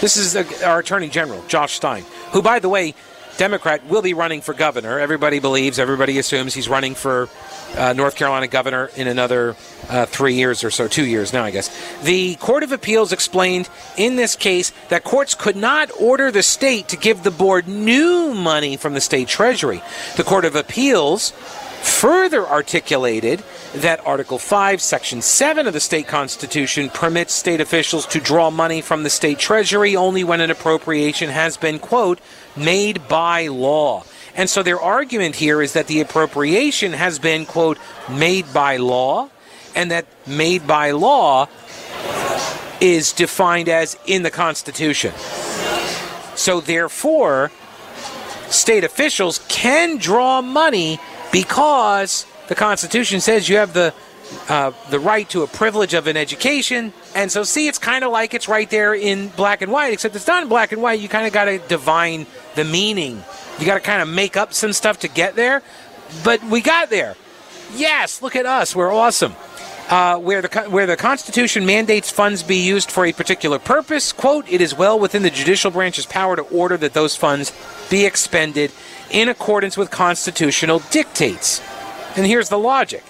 this 0.00 0.16
is 0.16 0.36
our 0.62 0.80
Attorney 0.80 1.08
General, 1.08 1.42
Josh 1.48 1.74
Stein, 1.74 2.04
who, 2.32 2.42
by 2.42 2.58
the 2.58 2.68
way, 2.68 2.94
Democrat 3.36 3.84
will 3.86 4.02
be 4.02 4.14
running 4.14 4.40
for 4.40 4.54
governor. 4.54 4.98
Everybody 4.98 5.40
believes, 5.40 5.78
everybody 5.78 6.18
assumes 6.18 6.54
he's 6.54 6.68
running 6.68 6.94
for 6.94 7.28
uh, 7.76 7.92
North 7.92 8.14
Carolina 8.14 8.46
governor 8.46 8.90
in 8.96 9.08
another 9.08 9.56
uh, 9.88 10.06
three 10.06 10.34
years 10.34 10.62
or 10.62 10.70
so, 10.70 10.86
two 10.86 11.04
years 11.04 11.32
now, 11.32 11.42
I 11.42 11.50
guess. 11.50 11.68
The 12.02 12.36
Court 12.36 12.62
of 12.62 12.70
Appeals 12.70 13.12
explained 13.12 13.68
in 13.96 14.16
this 14.16 14.36
case 14.36 14.72
that 14.88 15.02
courts 15.02 15.34
could 15.34 15.56
not 15.56 15.90
order 16.00 16.30
the 16.30 16.42
state 16.42 16.88
to 16.88 16.96
give 16.96 17.24
the 17.24 17.32
board 17.32 17.66
new 17.66 18.34
money 18.34 18.76
from 18.76 18.94
the 18.94 19.00
state 19.00 19.26
treasury. 19.26 19.82
The 20.16 20.24
Court 20.24 20.44
of 20.44 20.54
Appeals 20.54 21.32
further 21.84 22.46
articulated 22.46 23.42
that 23.74 24.04
Article 24.06 24.38
5, 24.38 24.80
Section 24.80 25.20
7 25.20 25.66
of 25.66 25.72
the 25.72 25.80
state 25.80 26.06
constitution 26.06 26.88
permits 26.88 27.34
state 27.34 27.60
officials 27.60 28.06
to 28.06 28.20
draw 28.20 28.50
money 28.50 28.80
from 28.80 29.02
the 29.02 29.10
state 29.10 29.38
treasury 29.38 29.94
only 29.94 30.24
when 30.24 30.40
an 30.40 30.50
appropriation 30.50 31.30
has 31.30 31.56
been, 31.56 31.78
quote, 31.78 32.20
made 32.56 33.06
by 33.08 33.48
law. 33.48 34.04
And 34.34 34.48
so 34.50 34.62
their 34.62 34.80
argument 34.80 35.36
here 35.36 35.62
is 35.62 35.74
that 35.74 35.86
the 35.86 36.00
appropriation 36.00 36.92
has 36.92 37.18
been, 37.18 37.46
quote, 37.46 37.78
made 38.10 38.52
by 38.52 38.78
law, 38.78 39.28
and 39.74 39.90
that 39.90 40.06
made 40.26 40.66
by 40.66 40.92
law 40.92 41.48
is 42.80 43.12
defined 43.12 43.68
as 43.68 43.96
in 44.06 44.22
the 44.22 44.30
Constitution. 44.30 45.12
So 46.34 46.60
therefore, 46.60 47.50
state 48.48 48.84
officials 48.84 49.44
can 49.48 49.98
draw 49.98 50.42
money 50.42 50.98
because 51.34 52.26
the 52.46 52.54
Constitution 52.54 53.18
says 53.20 53.48
you 53.48 53.56
have 53.56 53.74
the 53.74 53.92
uh, 54.48 54.70
the 54.88 55.00
right 55.00 55.28
to 55.30 55.42
a 55.42 55.46
privilege 55.48 55.92
of 55.92 56.06
an 56.06 56.16
education. 56.16 56.92
And 57.14 57.30
so, 57.30 57.42
see, 57.42 57.66
it's 57.66 57.78
kind 57.78 58.04
of 58.04 58.12
like 58.12 58.34
it's 58.34 58.48
right 58.48 58.70
there 58.70 58.94
in 58.94 59.28
black 59.28 59.60
and 59.60 59.70
white, 59.70 59.92
except 59.92 60.14
it's 60.14 60.28
not 60.28 60.44
in 60.44 60.48
black 60.48 60.70
and 60.72 60.80
white. 60.80 61.00
You 61.00 61.08
kind 61.08 61.26
of 61.26 61.32
got 61.32 61.46
to 61.46 61.58
divine 61.58 62.26
the 62.54 62.64
meaning. 62.64 63.22
You 63.58 63.66
got 63.66 63.74
to 63.74 63.80
kind 63.80 64.00
of 64.00 64.08
make 64.08 64.36
up 64.36 64.54
some 64.54 64.72
stuff 64.72 65.00
to 65.00 65.08
get 65.08 65.34
there. 65.34 65.62
But 66.22 66.42
we 66.44 66.60
got 66.60 66.88
there. 66.88 67.16
Yes, 67.74 68.22
look 68.22 68.36
at 68.36 68.46
us. 68.46 68.74
We're 68.76 68.92
awesome. 68.92 69.34
Uh, 69.90 70.18
where 70.18 70.40
the 70.40 70.62
where 70.70 70.86
the 70.86 70.96
Constitution 70.96 71.66
mandates 71.66 72.10
funds 72.10 72.42
be 72.42 72.56
used 72.56 72.90
for 72.90 73.04
a 73.04 73.12
particular 73.12 73.58
purpose, 73.58 74.12
quote, 74.12 74.48
it 74.48 74.60
is 74.60 74.74
well 74.74 74.98
within 74.98 75.22
the 75.22 75.30
judicial 75.30 75.70
branch's 75.70 76.06
power 76.06 76.36
to 76.36 76.42
order 76.42 76.76
that 76.76 76.94
those 76.94 77.16
funds 77.16 77.52
be 77.90 78.06
expended 78.06 78.72
in 79.10 79.28
accordance 79.28 79.76
with 79.76 79.90
constitutional 79.90 80.80
dictates. 80.90 81.60
And 82.16 82.26
here's 82.26 82.48
the 82.48 82.58
logic. 82.58 83.04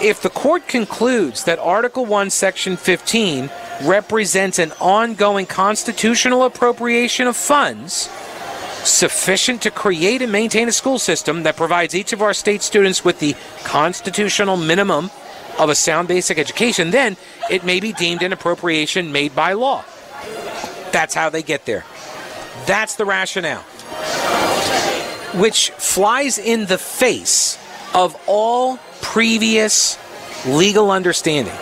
If 0.00 0.20
the 0.20 0.30
court 0.30 0.66
concludes 0.66 1.44
that 1.44 1.58
Article 1.58 2.04
1, 2.04 2.30
Section 2.30 2.76
15 2.76 3.50
represents 3.84 4.58
an 4.58 4.72
ongoing 4.80 5.46
constitutional 5.46 6.44
appropriation 6.44 7.26
of 7.26 7.36
funds 7.36 8.08
sufficient 8.84 9.62
to 9.62 9.70
create 9.70 10.22
and 10.22 10.32
maintain 10.32 10.68
a 10.68 10.72
school 10.72 10.98
system 10.98 11.44
that 11.44 11.56
provides 11.56 11.94
each 11.94 12.12
of 12.12 12.20
our 12.20 12.34
state 12.34 12.62
students 12.62 13.04
with 13.04 13.20
the 13.20 13.36
constitutional 13.64 14.56
minimum 14.56 15.10
of 15.58 15.70
a 15.70 15.74
sound 15.74 16.08
basic 16.08 16.38
education, 16.38 16.90
then 16.90 17.16
it 17.50 17.64
may 17.64 17.78
be 17.78 17.92
deemed 17.92 18.22
an 18.22 18.32
appropriation 18.32 19.12
made 19.12 19.34
by 19.34 19.52
law. 19.52 19.84
That's 20.90 21.14
how 21.14 21.30
they 21.30 21.42
get 21.42 21.64
there. 21.64 21.84
That's 22.66 22.96
the 22.96 23.04
rationale. 23.04 23.64
Which 25.34 25.70
flies 25.70 26.38
in 26.38 26.66
the 26.66 26.78
face 26.78 27.58
of 27.94 28.16
all 28.26 28.78
previous 29.00 29.98
legal 30.46 30.90
understanding. 30.90 31.54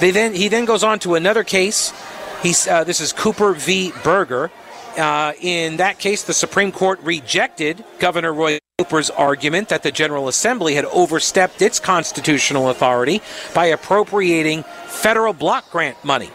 They 0.00 0.10
then 0.10 0.34
he 0.34 0.48
then 0.48 0.64
goes 0.64 0.82
on 0.82 0.98
to 1.00 1.14
another 1.14 1.44
case. 1.44 1.92
He's 2.42 2.66
uh, 2.66 2.84
this 2.84 3.00
is 3.00 3.12
Cooper 3.12 3.54
v. 3.54 3.92
Berger. 4.02 4.50
Uh, 4.96 5.32
in 5.40 5.78
that 5.78 5.98
case, 5.98 6.22
the 6.22 6.34
Supreme 6.34 6.70
Court 6.70 7.00
rejected 7.00 7.84
Governor 7.98 8.32
Roy 8.32 8.58
Cooper's 8.78 9.10
argument 9.10 9.68
that 9.68 9.82
the 9.82 9.90
General 9.90 10.28
Assembly 10.28 10.74
had 10.74 10.84
overstepped 10.86 11.62
its 11.62 11.80
constitutional 11.80 12.70
authority 12.70 13.22
by 13.54 13.66
appropriating 13.66 14.62
federal 14.86 15.32
block 15.32 15.70
grant 15.70 16.02
money 16.04 16.30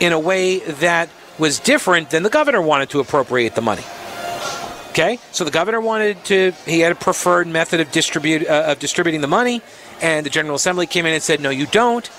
in 0.00 0.12
a 0.12 0.18
way 0.18 0.58
that 0.58 1.08
was 1.38 1.58
different 1.58 2.10
than 2.10 2.22
the 2.22 2.30
governor 2.30 2.60
wanted 2.60 2.90
to 2.90 3.00
appropriate 3.00 3.54
the 3.54 3.60
money. 3.60 3.82
Okay, 4.92 5.18
so 5.30 5.44
the 5.44 5.50
governor 5.50 5.80
wanted 5.80 6.22
to, 6.26 6.52
he 6.66 6.80
had 6.80 6.92
a 6.92 6.94
preferred 6.94 7.46
method 7.46 7.80
of, 7.80 7.90
distribute, 7.90 8.46
uh, 8.46 8.64
of 8.66 8.78
distributing 8.78 9.22
the 9.22 9.26
money, 9.26 9.62
and 10.02 10.26
the 10.26 10.28
General 10.28 10.54
Assembly 10.54 10.86
came 10.86 11.06
in 11.06 11.14
and 11.14 11.22
said, 11.22 11.40
no, 11.40 11.48
you 11.48 11.64
don't, 11.64 12.10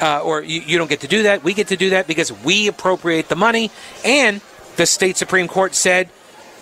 uh, 0.00 0.20
or 0.22 0.40
you, 0.40 0.60
you 0.60 0.78
don't 0.78 0.88
get 0.88 1.00
to 1.00 1.08
do 1.08 1.24
that. 1.24 1.42
We 1.42 1.52
get 1.52 1.66
to 1.68 1.76
do 1.76 1.90
that 1.90 2.06
because 2.06 2.32
we 2.44 2.68
appropriate 2.68 3.28
the 3.28 3.34
money, 3.34 3.72
and 4.04 4.40
the 4.76 4.86
state 4.86 5.16
Supreme 5.16 5.48
Court 5.48 5.74
said 5.74 6.10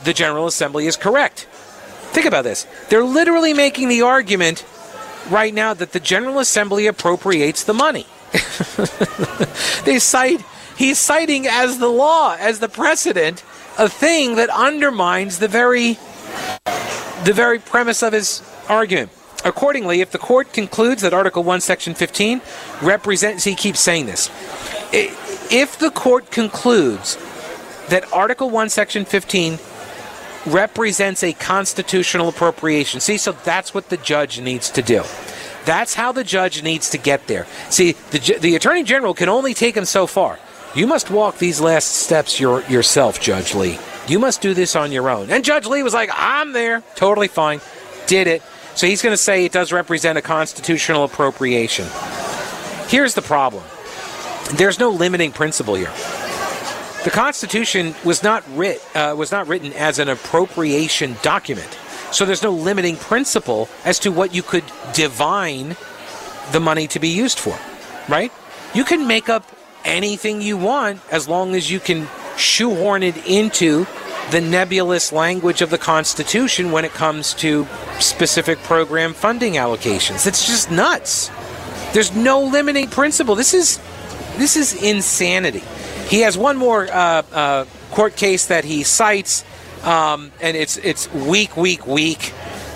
the 0.03 0.15
General 0.15 0.47
Assembly 0.47 0.87
is 0.87 0.97
correct. 0.97 1.41
Think 2.13 2.25
about 2.25 2.45
this. 2.45 2.67
They're 2.89 3.05
literally 3.05 3.53
making 3.53 3.89
the 3.89 4.01
argument 4.01 4.65
right 5.29 5.53
now 5.53 5.75
that 5.75 5.93
the 5.93 6.01
General 6.01 6.39
Assembly 6.39 6.87
appropriates 6.87 7.65
the 7.65 7.75
money. 7.75 8.07
they 9.85 9.99
cite, 9.99 10.41
he's 10.79 10.99
citing 10.99 11.47
as 11.47 11.79
the 11.79 11.89
law, 11.89 12.35
as 12.41 12.61
the 12.61 12.69
precedent, 12.71 13.45
a 13.81 13.89
thing 13.89 14.37
that 14.37 14.51
undermines 14.51 15.39
the 15.39 15.49
very 15.49 15.95
the 17.25 17.33
very 17.33 17.59
premise 17.59 18.03
of 18.03 18.13
his 18.13 18.43
argument. 18.69 19.11
Accordingly, 19.45 20.03
if 20.03 20.11
the 20.11 20.19
court 20.19 20.53
concludes 20.53 21.03
that 21.03 21.15
Article 21.15 21.43
1, 21.43 21.61
Section 21.63 21.95
15 21.95 22.43
represents, 22.83 23.45
he 23.45 23.55
keeps 23.55 23.81
saying 23.81 24.07
this, 24.07 24.29
if 24.93 25.79
the 25.79 25.91
court 25.91 26.31
concludes 26.31 27.17
that 27.89 28.11
Article 28.13 28.51
1, 28.51 28.69
Section 28.69 29.05
15 29.07 29.59
represents 30.47 31.23
a 31.23 31.33
constitutional 31.33 32.29
appropriation, 32.29 33.01
see, 33.01 33.17
so 33.17 33.33
that's 33.33 33.73
what 33.75 33.89
the 33.89 33.97
judge 33.99 34.41
needs 34.41 34.71
to 34.71 34.83
do. 34.83 35.03
That's 35.65 35.95
how 35.95 36.13
the 36.13 36.25
judge 36.25 36.63
needs 36.63 36.91
to 36.91 36.99
get 36.99 37.27
there. 37.27 37.47
See, 37.71 37.93
the, 37.93 38.39
the 38.41 38.57
Attorney 38.57 38.83
General 38.83 39.15
can 39.15 39.29
only 39.29 39.55
take 39.55 39.77
him 39.77 39.85
so 39.85 40.07
far. 40.07 40.39
You 40.75 40.87
must 40.87 41.11
walk 41.11 41.39
these 41.39 41.61
last 41.61 41.87
steps 41.87 42.39
your, 42.39 42.63
yourself, 42.67 43.21
Judge 43.21 43.55
Lee. 43.55 43.79
You 44.07 44.21
must 44.21 44.41
do 44.41 44.55
this 44.55 44.77
on 44.77 44.93
your 44.93 45.11
own. 45.11 45.31
And 45.31 45.45
Judge 45.45 45.67
Lee 45.67 45.83
was 45.83 45.95
like, 45.95 46.11
I'm 46.13 46.53
there. 46.53 46.83
Totally 46.95 47.27
fine. 47.27 47.61
Did 48.07 48.29
it. 48.29 48.43
So 48.77 48.87
he's 48.87 49.03
going 49.03 49.13
to 49.13 49.17
say 49.17 49.45
it 49.45 49.53
does 49.53 49.73
represent 49.73 50.17
a 50.17 50.23
constitutional 50.23 51.05
appropriation. 51.05 51.87
Here's 52.87 53.15
the 53.15 53.23
problem 53.23 53.65
there's 54.55 54.79
no 54.79 54.91
limiting 54.91 55.33
principle 55.33 55.75
here. 55.75 55.93
The 57.05 57.11
Constitution 57.11 57.95
was 58.05 58.23
not, 58.23 58.45
writ, 58.55 58.81
uh, 58.95 59.15
was 59.17 59.33
not 59.33 59.49
written 59.49 59.73
as 59.73 59.99
an 59.99 60.09
appropriation 60.09 61.17
document. 61.23 61.79
So 62.13 62.25
there's 62.25 62.43
no 62.43 62.51
limiting 62.51 62.97
principle 62.97 63.69
as 63.85 63.99
to 64.01 64.11
what 64.11 64.35
you 64.35 64.43
could 64.43 64.65
divine 64.93 65.77
the 66.53 66.61
money 66.61 66.87
to 66.89 66.99
be 66.99 67.09
used 67.09 67.39
for, 67.39 67.59
right? 68.09 68.33
You 68.75 68.85
can 68.85 69.07
make 69.07 69.29
up 69.29 69.45
anything 69.85 70.41
you 70.41 70.57
want 70.57 71.01
as 71.11 71.29
long 71.29 71.55
as 71.55 71.71
you 71.71 71.81
can 71.81 72.09
shoehorn 72.37 73.03
it 73.03 73.17
into 73.27 73.87
the 74.31 74.41
nebulous 74.41 75.13
language 75.13 75.61
of 75.61 75.71
the 75.71 75.79
Constitution 75.79 76.71
when 76.71 76.85
it 76.85 76.93
comes 76.93 77.35
to 77.35 77.67
specific 77.99 78.59
program 78.61 79.13
funding 79.13 79.55
allocations. 79.55 80.27
It's 80.27 80.47
just 80.47 80.71
nuts. 80.71 81.31
There's 81.93 82.15
no 82.15 82.43
limiting 82.43 82.89
principle. 82.89 83.35
This 83.35 83.55
is 83.55 83.79
this 84.37 84.57
is 84.57 84.81
insanity. 84.83 85.63
He 86.09 86.21
has 86.21 86.39
one 86.39 86.57
more 86.57 86.87
uh, 86.87 87.23
uh, 87.33 87.65
court 87.91 88.17
case 88.17 88.47
that 88.47 88.65
he 88.65 88.85
cites, 88.85 89.45
um, 89.85 90.31
and 90.41 90.57
it's 90.57 90.77
it's 90.79 91.13
weak, 91.13 91.57
weak, 91.57 91.87
weak. 91.87 92.33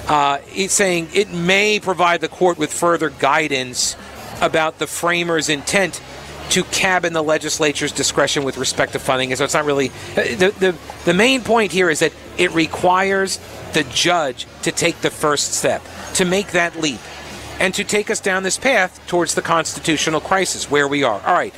Uh, 0.09 0.39
he's 0.39 0.73
saying 0.73 1.09
it 1.15 1.33
may 1.33 1.81
provide 1.81 2.21
the 2.21 2.29
court 2.29 2.59
with 2.59 2.73
further 2.73 3.11
guidance 3.11 3.97
about 4.41 4.79
the 4.79 4.87
framers' 4.87 5.49
intent 5.49 6.03
to 6.51 6.65
cabin 6.65 7.13
the 7.13 7.23
legislature's 7.23 7.93
discretion 7.93 8.45
with 8.45 8.57
respect 8.57 8.93
to 8.93 8.99
funding. 8.99 9.35
So 9.37 9.45
it's 9.45 9.55
not 9.55 9.65
really 9.65 9.89
uh, 9.89 10.23
the, 10.37 10.55
the 10.59 10.77
the 11.05 11.15
main 11.15 11.43
point 11.43 11.73
here 11.73 11.91
is 11.91 12.01
that 12.01 12.13
it 12.39 12.53
requires 12.53 13.39
the 13.73 13.85
judge 13.85 14.47
to 14.63 14.73
take 14.73 15.01
the 15.01 15.11
first 15.11 15.55
step, 15.55 15.83
to 16.15 16.25
make 16.25 16.53
that 16.53 16.81
leap, 16.81 17.01
and 17.61 17.75
to 17.75 17.85
take 17.85 18.11
us 18.11 18.21
down 18.21 18.43
this 18.43 18.59
path 18.59 19.01
towards 19.07 19.35
the 19.35 19.43
constitutional 19.43 20.21
crisis 20.21 20.71
where 20.71 20.89
we 20.89 21.03
are. 21.03 21.21
All 21.21 21.35
right. 21.35 21.55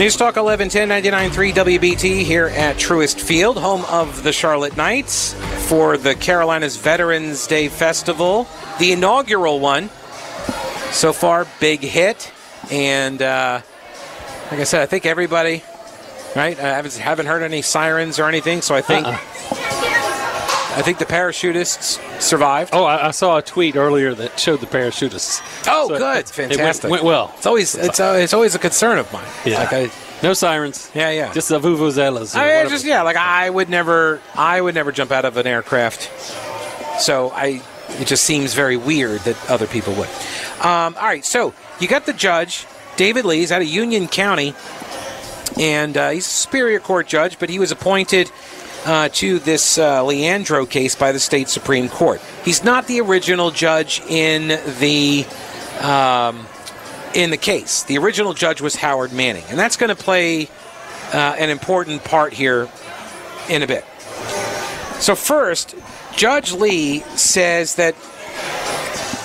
News 0.00 0.16
Talk 0.16 0.36
1110 0.36 0.88
99.3 1.30 1.52
WBT 1.78 2.22
here 2.22 2.46
at 2.46 2.76
Truist 2.76 3.20
Field, 3.20 3.58
home 3.58 3.84
of 3.84 4.22
the 4.22 4.32
Charlotte 4.32 4.74
Knights 4.74 5.34
for 5.68 5.98
the 5.98 6.14
Carolinas 6.14 6.78
Veterans 6.78 7.46
Day 7.46 7.68
Festival, 7.68 8.48
the 8.78 8.92
inaugural 8.92 9.60
one. 9.60 9.90
So 10.90 11.12
far, 11.12 11.46
big 11.60 11.80
hit. 11.80 12.32
And 12.70 13.20
uh, 13.20 13.60
like 14.50 14.60
I 14.60 14.64
said, 14.64 14.80
I 14.80 14.86
think 14.86 15.04
everybody, 15.04 15.62
right? 16.34 16.58
I 16.58 16.68
haven't, 16.76 16.96
haven't 16.96 17.26
heard 17.26 17.42
any 17.42 17.60
sirens 17.60 18.18
or 18.18 18.26
anything, 18.26 18.62
so 18.62 18.74
I 18.74 18.80
think. 18.80 19.06
Uh-uh. 19.06 19.79
I 20.76 20.82
think 20.82 20.98
the 20.98 21.04
parachutists 21.04 21.98
survived. 22.20 22.70
Oh, 22.72 22.84
I, 22.84 23.08
I 23.08 23.10
saw 23.10 23.38
a 23.38 23.42
tweet 23.42 23.74
earlier 23.76 24.14
that 24.14 24.38
showed 24.38 24.60
the 24.60 24.66
parachutists. 24.66 25.40
Oh, 25.66 25.88
So 25.88 25.98
good, 25.98 26.16
it- 26.18 26.30
it 26.30 26.38
went- 26.38 26.52
fantastic. 26.52 26.90
went 26.90 27.02
well. 27.04 27.32
It's 27.36 27.46
always 27.46 27.74
it's, 27.74 27.98
uh, 28.00 28.16
it's 28.20 28.32
always 28.32 28.54
a 28.54 28.58
concern 28.58 28.98
of 28.98 29.12
mine. 29.12 29.24
Yeah. 29.44 29.58
Like 29.58 29.72
I, 29.72 29.90
No 30.22 30.32
sirens. 30.32 30.90
Yeah, 30.94 31.10
yeah. 31.10 31.32
Just 31.32 31.48
the 31.48 31.58
vuvuzelas. 31.58 32.36
I 32.36 32.62
mean, 32.62 32.68
just 32.70 32.84
yeah, 32.84 33.02
like 33.02 33.16
I 33.16 33.50
would 33.50 33.68
never, 33.68 34.20
I 34.34 34.60
would 34.60 34.74
never 34.74 34.92
jump 34.92 35.10
out 35.10 35.24
of 35.24 35.36
an 35.36 35.46
aircraft. 35.46 36.08
So 37.00 37.30
I, 37.30 37.62
it 37.98 38.06
just 38.06 38.24
seems 38.24 38.54
very 38.54 38.76
weird 38.76 39.20
that 39.22 39.50
other 39.50 39.66
people 39.66 39.94
would. 39.94 40.08
Um, 40.60 40.94
all 40.98 41.06
right, 41.06 41.24
so 41.24 41.52
you 41.80 41.88
got 41.88 42.06
the 42.06 42.12
judge, 42.12 42.66
David 42.96 43.24
Lee, 43.24 43.38
he's 43.38 43.50
out 43.50 43.62
of 43.62 43.68
Union 43.68 44.06
County, 44.06 44.54
and 45.58 45.96
uh, 45.96 46.10
he's 46.10 46.26
a 46.26 46.30
Superior 46.30 46.78
Court 46.80 47.06
judge, 47.08 47.38
but 47.38 47.48
he 47.48 47.58
was 47.58 47.72
appointed 47.72 48.30
uh, 48.86 49.08
to 49.10 49.38
this 49.38 49.78
uh, 49.78 50.02
Leandro 50.04 50.66
case 50.66 50.94
by 50.94 51.12
the 51.12 51.20
state 51.20 51.48
Supreme 51.48 51.88
Court. 51.88 52.20
He's 52.44 52.64
not 52.64 52.86
the 52.86 53.00
original 53.00 53.50
judge 53.50 54.00
in 54.08 54.48
the 54.78 55.26
um, 55.80 56.46
in 57.14 57.30
the 57.30 57.36
case. 57.36 57.82
The 57.84 57.98
original 57.98 58.34
judge 58.34 58.60
was 58.60 58.76
Howard 58.76 59.12
Manning, 59.12 59.44
and 59.48 59.58
that's 59.58 59.76
going 59.76 59.94
to 59.94 60.02
play 60.02 60.48
uh, 61.12 61.36
an 61.38 61.50
important 61.50 62.04
part 62.04 62.32
here 62.32 62.68
in 63.48 63.62
a 63.62 63.66
bit. 63.66 63.84
So, 65.00 65.14
first, 65.14 65.74
Judge 66.16 66.52
Lee 66.52 67.00
says 67.16 67.76
that 67.76 67.94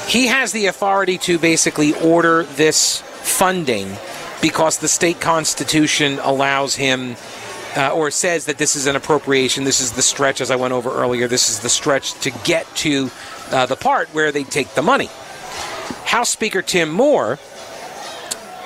he 0.07 0.27
has 0.27 0.51
the 0.51 0.67
authority 0.67 1.17
to 1.19 1.37
basically 1.37 1.93
order 1.99 2.43
this 2.43 3.01
funding 3.01 3.97
because 4.41 4.77
the 4.77 4.87
state 4.87 5.19
constitution 5.19 6.19
allows 6.21 6.75
him. 6.75 7.15
Uh, 7.75 7.91
or 7.93 8.09
says 8.09 8.45
that 8.45 8.57
this 8.57 8.77
is 8.77 8.87
an 8.87 8.95
appropriation. 8.95 9.65
This 9.65 9.81
is 9.81 9.91
the 9.91 10.01
stretch, 10.01 10.39
as 10.39 10.49
I 10.49 10.55
went 10.55 10.73
over 10.73 10.89
earlier. 10.89 11.27
This 11.27 11.49
is 11.49 11.59
the 11.59 11.67
stretch 11.67 12.13
to 12.21 12.31
get 12.45 12.65
to 12.77 13.11
uh, 13.51 13.65
the 13.65 13.75
part 13.75 14.07
where 14.13 14.31
they 14.31 14.45
take 14.45 14.73
the 14.75 14.81
money. 14.81 15.09
House 16.05 16.29
Speaker 16.29 16.61
Tim 16.61 16.89
Moore 16.89 17.37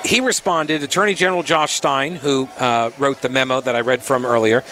he 0.04 0.20
responded, 0.20 0.82
Attorney 0.82 1.14
General 1.14 1.42
Josh 1.42 1.74
Stein, 1.74 2.16
who 2.16 2.48
uh, 2.58 2.90
wrote 2.98 3.20
the 3.20 3.28
memo 3.28 3.60
that 3.60 3.76
I 3.76 3.80
read 3.80 4.02
from 4.02 4.24
earlier, 4.24 4.64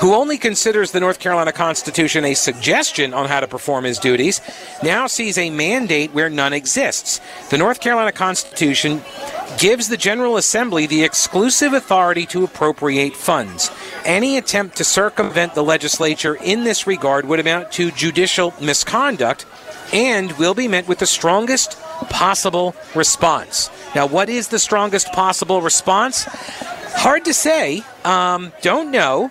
who 0.00 0.14
only 0.14 0.36
considers 0.36 0.92
the 0.92 1.00
North 1.00 1.18
Carolina 1.18 1.52
Constitution 1.52 2.24
a 2.24 2.34
suggestion 2.34 3.14
on 3.14 3.28
how 3.28 3.40
to 3.40 3.48
perform 3.48 3.84
his 3.84 3.98
duties, 3.98 4.40
now 4.82 5.06
sees 5.06 5.38
a 5.38 5.50
mandate 5.50 6.12
where 6.12 6.28
none 6.28 6.52
exists. 6.52 7.20
The 7.50 7.58
North 7.58 7.80
Carolina 7.80 8.12
Constitution 8.12 9.02
gives 9.58 9.88
the 9.88 9.96
General 9.96 10.36
Assembly 10.36 10.86
the 10.86 11.02
exclusive 11.02 11.72
authority 11.72 12.26
to 12.26 12.44
appropriate 12.44 13.16
funds. 13.16 13.70
Any 14.04 14.36
attempt 14.36 14.76
to 14.76 14.84
circumvent 14.84 15.54
the 15.54 15.64
legislature 15.64 16.36
in 16.36 16.64
this 16.64 16.86
regard 16.86 17.26
would 17.26 17.40
amount 17.40 17.72
to 17.72 17.90
judicial 17.90 18.52
misconduct 18.60 19.46
and 19.92 20.32
will 20.32 20.54
be 20.54 20.68
met 20.68 20.88
with 20.88 20.98
the 20.98 21.06
strongest 21.06 21.78
possible 22.10 22.74
response. 22.94 23.70
Now, 23.94 24.06
what 24.06 24.28
is 24.28 24.48
the 24.48 24.58
strongest 24.58 25.12
possible 25.12 25.62
response? 25.62 26.24
Hard 26.98 27.24
to 27.24 27.34
say. 27.34 27.82
Um, 28.04 28.52
don't 28.62 28.90
know. 28.90 29.30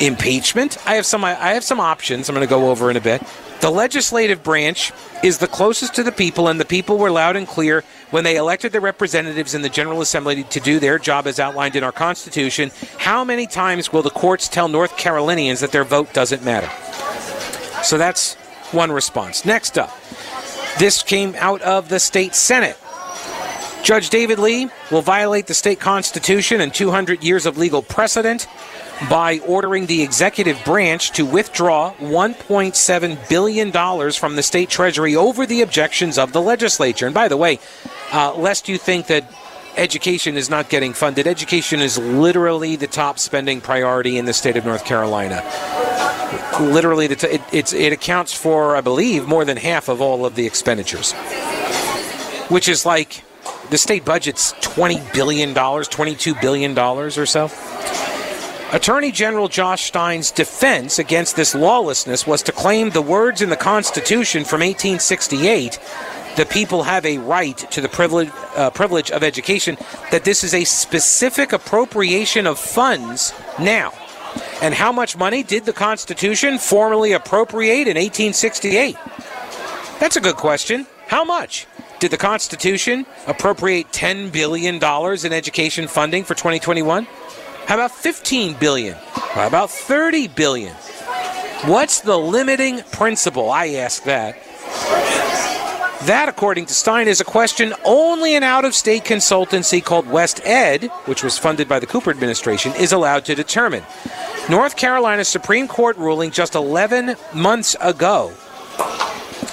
Impeachment. 0.00 0.78
I 0.86 0.94
have 0.94 1.06
some. 1.06 1.24
I 1.24 1.34
have 1.34 1.64
some 1.64 1.80
options. 1.80 2.28
I'm 2.28 2.34
going 2.34 2.46
to 2.46 2.50
go 2.50 2.70
over 2.70 2.90
in 2.90 2.96
a 2.96 3.00
bit. 3.00 3.22
The 3.60 3.70
legislative 3.70 4.44
branch 4.44 4.92
is 5.24 5.38
the 5.38 5.48
closest 5.48 5.96
to 5.96 6.04
the 6.04 6.12
people, 6.12 6.46
and 6.46 6.60
the 6.60 6.64
people 6.64 6.96
were 6.96 7.10
loud 7.10 7.34
and 7.34 7.48
clear 7.48 7.82
when 8.12 8.22
they 8.22 8.36
elected 8.36 8.70
their 8.70 8.80
representatives 8.80 9.54
in 9.54 9.62
the 9.62 9.68
General 9.68 10.00
Assembly 10.00 10.44
to 10.44 10.60
do 10.60 10.78
their 10.78 11.00
job 11.00 11.26
as 11.26 11.40
outlined 11.40 11.74
in 11.74 11.82
our 11.82 11.90
Constitution. 11.90 12.70
How 12.98 13.24
many 13.24 13.48
times 13.48 13.92
will 13.92 14.02
the 14.02 14.10
courts 14.10 14.46
tell 14.46 14.68
North 14.68 14.96
Carolinians 14.96 15.58
that 15.60 15.72
their 15.72 15.82
vote 15.82 16.12
doesn't 16.12 16.44
matter? 16.44 16.70
So 17.82 17.98
that's 17.98 18.34
one 18.70 18.92
response. 18.92 19.44
Next 19.44 19.76
up, 19.76 19.90
this 20.78 21.02
came 21.02 21.34
out 21.36 21.60
of 21.62 21.88
the 21.88 21.98
state 21.98 22.36
Senate. 22.36 22.78
Judge 23.82 24.10
David 24.10 24.38
Lee 24.38 24.68
will 24.90 25.02
violate 25.02 25.46
the 25.46 25.54
state 25.54 25.80
constitution 25.80 26.60
and 26.60 26.74
200 26.74 27.24
years 27.24 27.46
of 27.46 27.56
legal 27.56 27.82
precedent 27.82 28.46
by 29.08 29.38
ordering 29.40 29.86
the 29.86 30.02
executive 30.02 30.62
branch 30.64 31.12
to 31.12 31.24
withdraw 31.24 31.94
$1.7 32.00 33.28
billion 33.28 34.12
from 34.12 34.36
the 34.36 34.42
state 34.42 34.68
treasury 34.68 35.14
over 35.14 35.46
the 35.46 35.62
objections 35.62 36.18
of 36.18 36.32
the 36.32 36.42
legislature. 36.42 37.06
And 37.06 37.14
by 37.14 37.28
the 37.28 37.36
way, 37.36 37.60
uh, 38.12 38.34
lest 38.34 38.68
you 38.68 38.76
think 38.76 39.06
that 39.06 39.30
education 39.76 40.36
is 40.36 40.50
not 40.50 40.68
getting 40.68 40.92
funded, 40.92 41.26
education 41.26 41.80
is 41.80 41.96
literally 41.98 42.74
the 42.76 42.88
top 42.88 43.18
spending 43.18 43.60
priority 43.60 44.18
in 44.18 44.24
the 44.24 44.32
state 44.32 44.56
of 44.56 44.64
North 44.64 44.84
Carolina. 44.84 45.44
Literally 46.60 47.08
t- 47.08 47.26
it, 47.52 47.72
it 47.72 47.92
accounts 47.92 48.34
for 48.34 48.76
i 48.76 48.80
believe 48.80 49.26
more 49.26 49.44
than 49.44 49.56
half 49.56 49.88
of 49.88 50.00
all 50.00 50.26
of 50.26 50.34
the 50.34 50.44
expenditures. 50.44 51.12
Which 52.48 52.68
is 52.68 52.84
like 52.84 53.22
the 53.70 53.78
state 53.78 54.04
budget's 54.04 54.54
20 54.60 55.00
billion 55.14 55.54
dollars 55.54 55.88
22 55.88 56.34
billion 56.36 56.74
dollars 56.74 57.16
or 57.16 57.26
so 57.26 57.48
attorney 58.72 59.10
general 59.10 59.48
josh 59.48 59.84
stein's 59.84 60.30
defense 60.30 60.98
against 60.98 61.36
this 61.36 61.54
lawlessness 61.54 62.26
was 62.26 62.42
to 62.42 62.52
claim 62.52 62.90
the 62.90 63.02
words 63.02 63.40
in 63.40 63.48
the 63.48 63.56
constitution 63.56 64.44
from 64.44 64.60
1868 64.60 65.78
the 66.36 66.46
people 66.46 66.84
have 66.84 67.04
a 67.04 67.18
right 67.18 67.56
to 67.56 67.80
the 67.80 67.88
privilege, 67.88 68.30
uh, 68.54 68.70
privilege 68.70 69.10
of 69.10 69.22
education 69.22 69.76
that 70.10 70.24
this 70.24 70.44
is 70.44 70.54
a 70.54 70.64
specific 70.64 71.52
appropriation 71.52 72.46
of 72.46 72.58
funds 72.58 73.32
now 73.58 73.92
and 74.60 74.74
how 74.74 74.92
much 74.92 75.16
money 75.16 75.42
did 75.42 75.64
the 75.64 75.72
Constitution 75.72 76.58
formally 76.58 77.12
appropriate 77.12 77.86
in 77.88 77.96
1868? 77.96 78.96
That's 80.00 80.16
a 80.16 80.20
good 80.20 80.36
question. 80.36 80.86
How 81.06 81.24
much? 81.24 81.66
Did 82.00 82.10
the 82.10 82.16
Constitution 82.16 83.06
appropriate 83.26 83.90
$10 83.92 84.30
billion 84.32 84.76
in 84.76 85.32
education 85.32 85.88
funding 85.88 86.24
for 86.24 86.34
2021? 86.34 87.06
How 87.68 87.74
about 87.74 87.90
15 87.90 88.54
billion? 88.54 88.96
How 89.12 89.46
about 89.46 89.70
30 89.70 90.28
billion? 90.28 90.72
What's 91.66 92.00
the 92.00 92.16
limiting 92.16 92.80
principle? 92.92 93.50
I 93.50 93.66
ask 93.74 94.04
that. 94.04 94.42
That, 96.06 96.30
according 96.30 96.64
to 96.64 96.72
Stein, 96.72 97.08
is 97.08 97.20
a 97.20 97.26
question 97.26 97.74
only 97.84 98.34
an 98.36 98.42
out 98.42 98.64
of 98.64 98.74
state 98.74 99.04
consultancy 99.04 99.84
called 99.84 100.06
West 100.06 100.40
Ed, 100.46 100.84
which 101.04 101.22
was 101.22 101.36
funded 101.36 101.68
by 101.68 101.78
the 101.78 101.86
Cooper 101.86 102.10
administration, 102.10 102.72
is 102.76 102.92
allowed 102.92 103.26
to 103.26 103.34
determine. 103.34 103.82
North 104.48 104.74
Carolina's 104.74 105.28
Supreme 105.28 105.68
Court 105.68 105.98
ruling 105.98 106.30
just 106.30 106.54
11 106.54 107.16
months 107.34 107.76
ago 107.82 108.32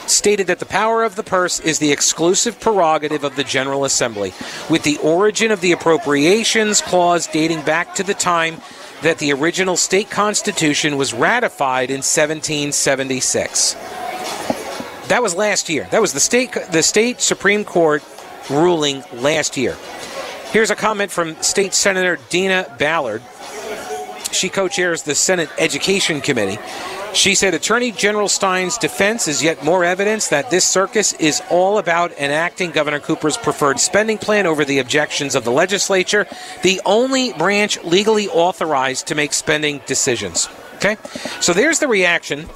stated 0.08 0.48
that 0.48 0.60
the 0.60 0.66
power 0.66 1.04
of 1.04 1.16
the 1.16 1.24
purse 1.24 1.60
is 1.60 1.80
the 1.80 1.92
exclusive 1.92 2.60
prerogative 2.60 3.24
of 3.24 3.36
the 3.36 3.44
General 3.44 3.86
Assembly, 3.86 4.34
with 4.70 4.84
the 4.84 4.98
origin 4.98 5.52
of 5.52 5.62
the 5.62 5.72
Appropriations 5.72 6.82
Clause 6.82 7.28
dating 7.28 7.62
back 7.62 7.96
to 7.96 8.04
the 8.04 8.14
time 8.14 8.62
that 9.02 9.20
the 9.20 9.34
original 9.34 9.78
state 9.78 10.10
constitution 10.10 10.98
was 10.98 11.14
ratified 11.14 11.90
in 11.90 11.98
1776. 11.98 13.74
That 15.08 15.22
was 15.22 15.36
last 15.36 15.70
year. 15.70 15.88
That 15.92 16.02
was 16.02 16.14
the 16.14 16.20
state 16.20 16.52
the 16.72 16.82
state 16.82 17.22
Supreme 17.22 17.64
Court 17.64 18.04
ruling 18.50 19.04
last 19.14 19.58
year. 19.58 19.78
Here's 20.52 20.72
a 20.72 20.76
comment 20.76 21.12
from 21.12 21.36
State 21.42 21.74
Senator 21.74 22.18
Deanna 22.30 22.78
Ballard. 22.78 23.22
She 24.32 24.50
co 24.50 24.68
chairs 24.68 25.04
the 25.04 25.14
Senate 25.14 25.50
Education 25.58 26.22
Committee. 26.22 26.58
She 27.16 27.34
said 27.34 27.54
Attorney 27.54 27.94
General 27.94 28.28
Stein's 28.28 28.78
defense 28.78 29.30
is 29.30 29.42
yet 29.42 29.64
more 29.64 29.86
evidence 29.86 30.28
that 30.28 30.50
this 30.50 30.66
circus 30.66 31.14
is 31.14 31.42
all 31.50 31.78
about 31.78 32.12
enacting 32.20 32.72
Governor 32.72 33.00
Cooper's 33.00 33.38
preferred 33.38 33.80
spending 33.80 34.18
plan 34.18 34.46
over 34.46 34.66
the 34.66 34.80
objections 34.80 35.34
of 35.34 35.46
the 35.46 35.52
legislature, 35.52 36.28
the 36.62 36.82
only 36.86 37.32
branch 37.32 37.82
legally 37.86 38.28
authorized 38.28 39.08
to 39.08 39.16
make 39.16 39.32
spending 39.32 39.80
decisions. 39.86 40.50
Okay? 40.76 40.98
So 41.40 41.54
there's 41.54 41.80
the 41.80 41.88
reaction, 41.88 42.50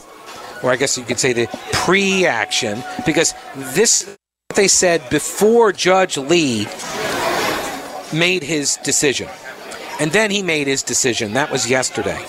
or 0.61 0.71
I 0.71 0.75
guess 0.75 0.97
you 0.97 1.05
could 1.05 1.19
say 1.19 1.31
the 1.31 1.47
pre 1.71 2.25
action, 2.25 2.83
because 3.05 3.33
this, 3.55 4.17
what 4.47 4.57
they 4.57 4.67
said 4.67 5.09
before 5.09 5.71
Judge 5.71 6.17
Lee 6.17 6.67
made 8.11 8.43
his 8.43 8.75
decision. 8.83 9.29
And 10.01 10.11
then 10.11 10.29
he 10.29 10.43
made 10.43 10.67
his 10.67 10.83
decision. 10.83 11.31
That 11.33 11.49
was 11.49 11.69
yesterday 11.69 12.25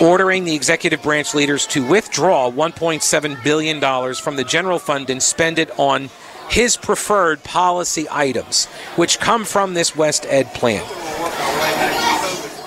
ordering 0.00 0.44
the 0.44 0.54
executive 0.54 1.02
branch 1.02 1.34
leaders 1.34 1.66
to 1.66 1.86
withdraw 1.86 2.50
$1.7 2.50 3.44
billion 3.44 4.14
from 4.14 4.36
the 4.36 4.44
general 4.44 4.78
fund 4.78 5.10
and 5.10 5.22
spend 5.22 5.58
it 5.58 5.70
on 5.78 6.08
his 6.48 6.76
preferred 6.76 7.42
policy 7.44 8.06
items, 8.10 8.66
which 8.96 9.20
come 9.20 9.44
from 9.44 9.74
this 9.74 9.94
West 9.94 10.26
Ed 10.28 10.52
plan. 10.54 10.84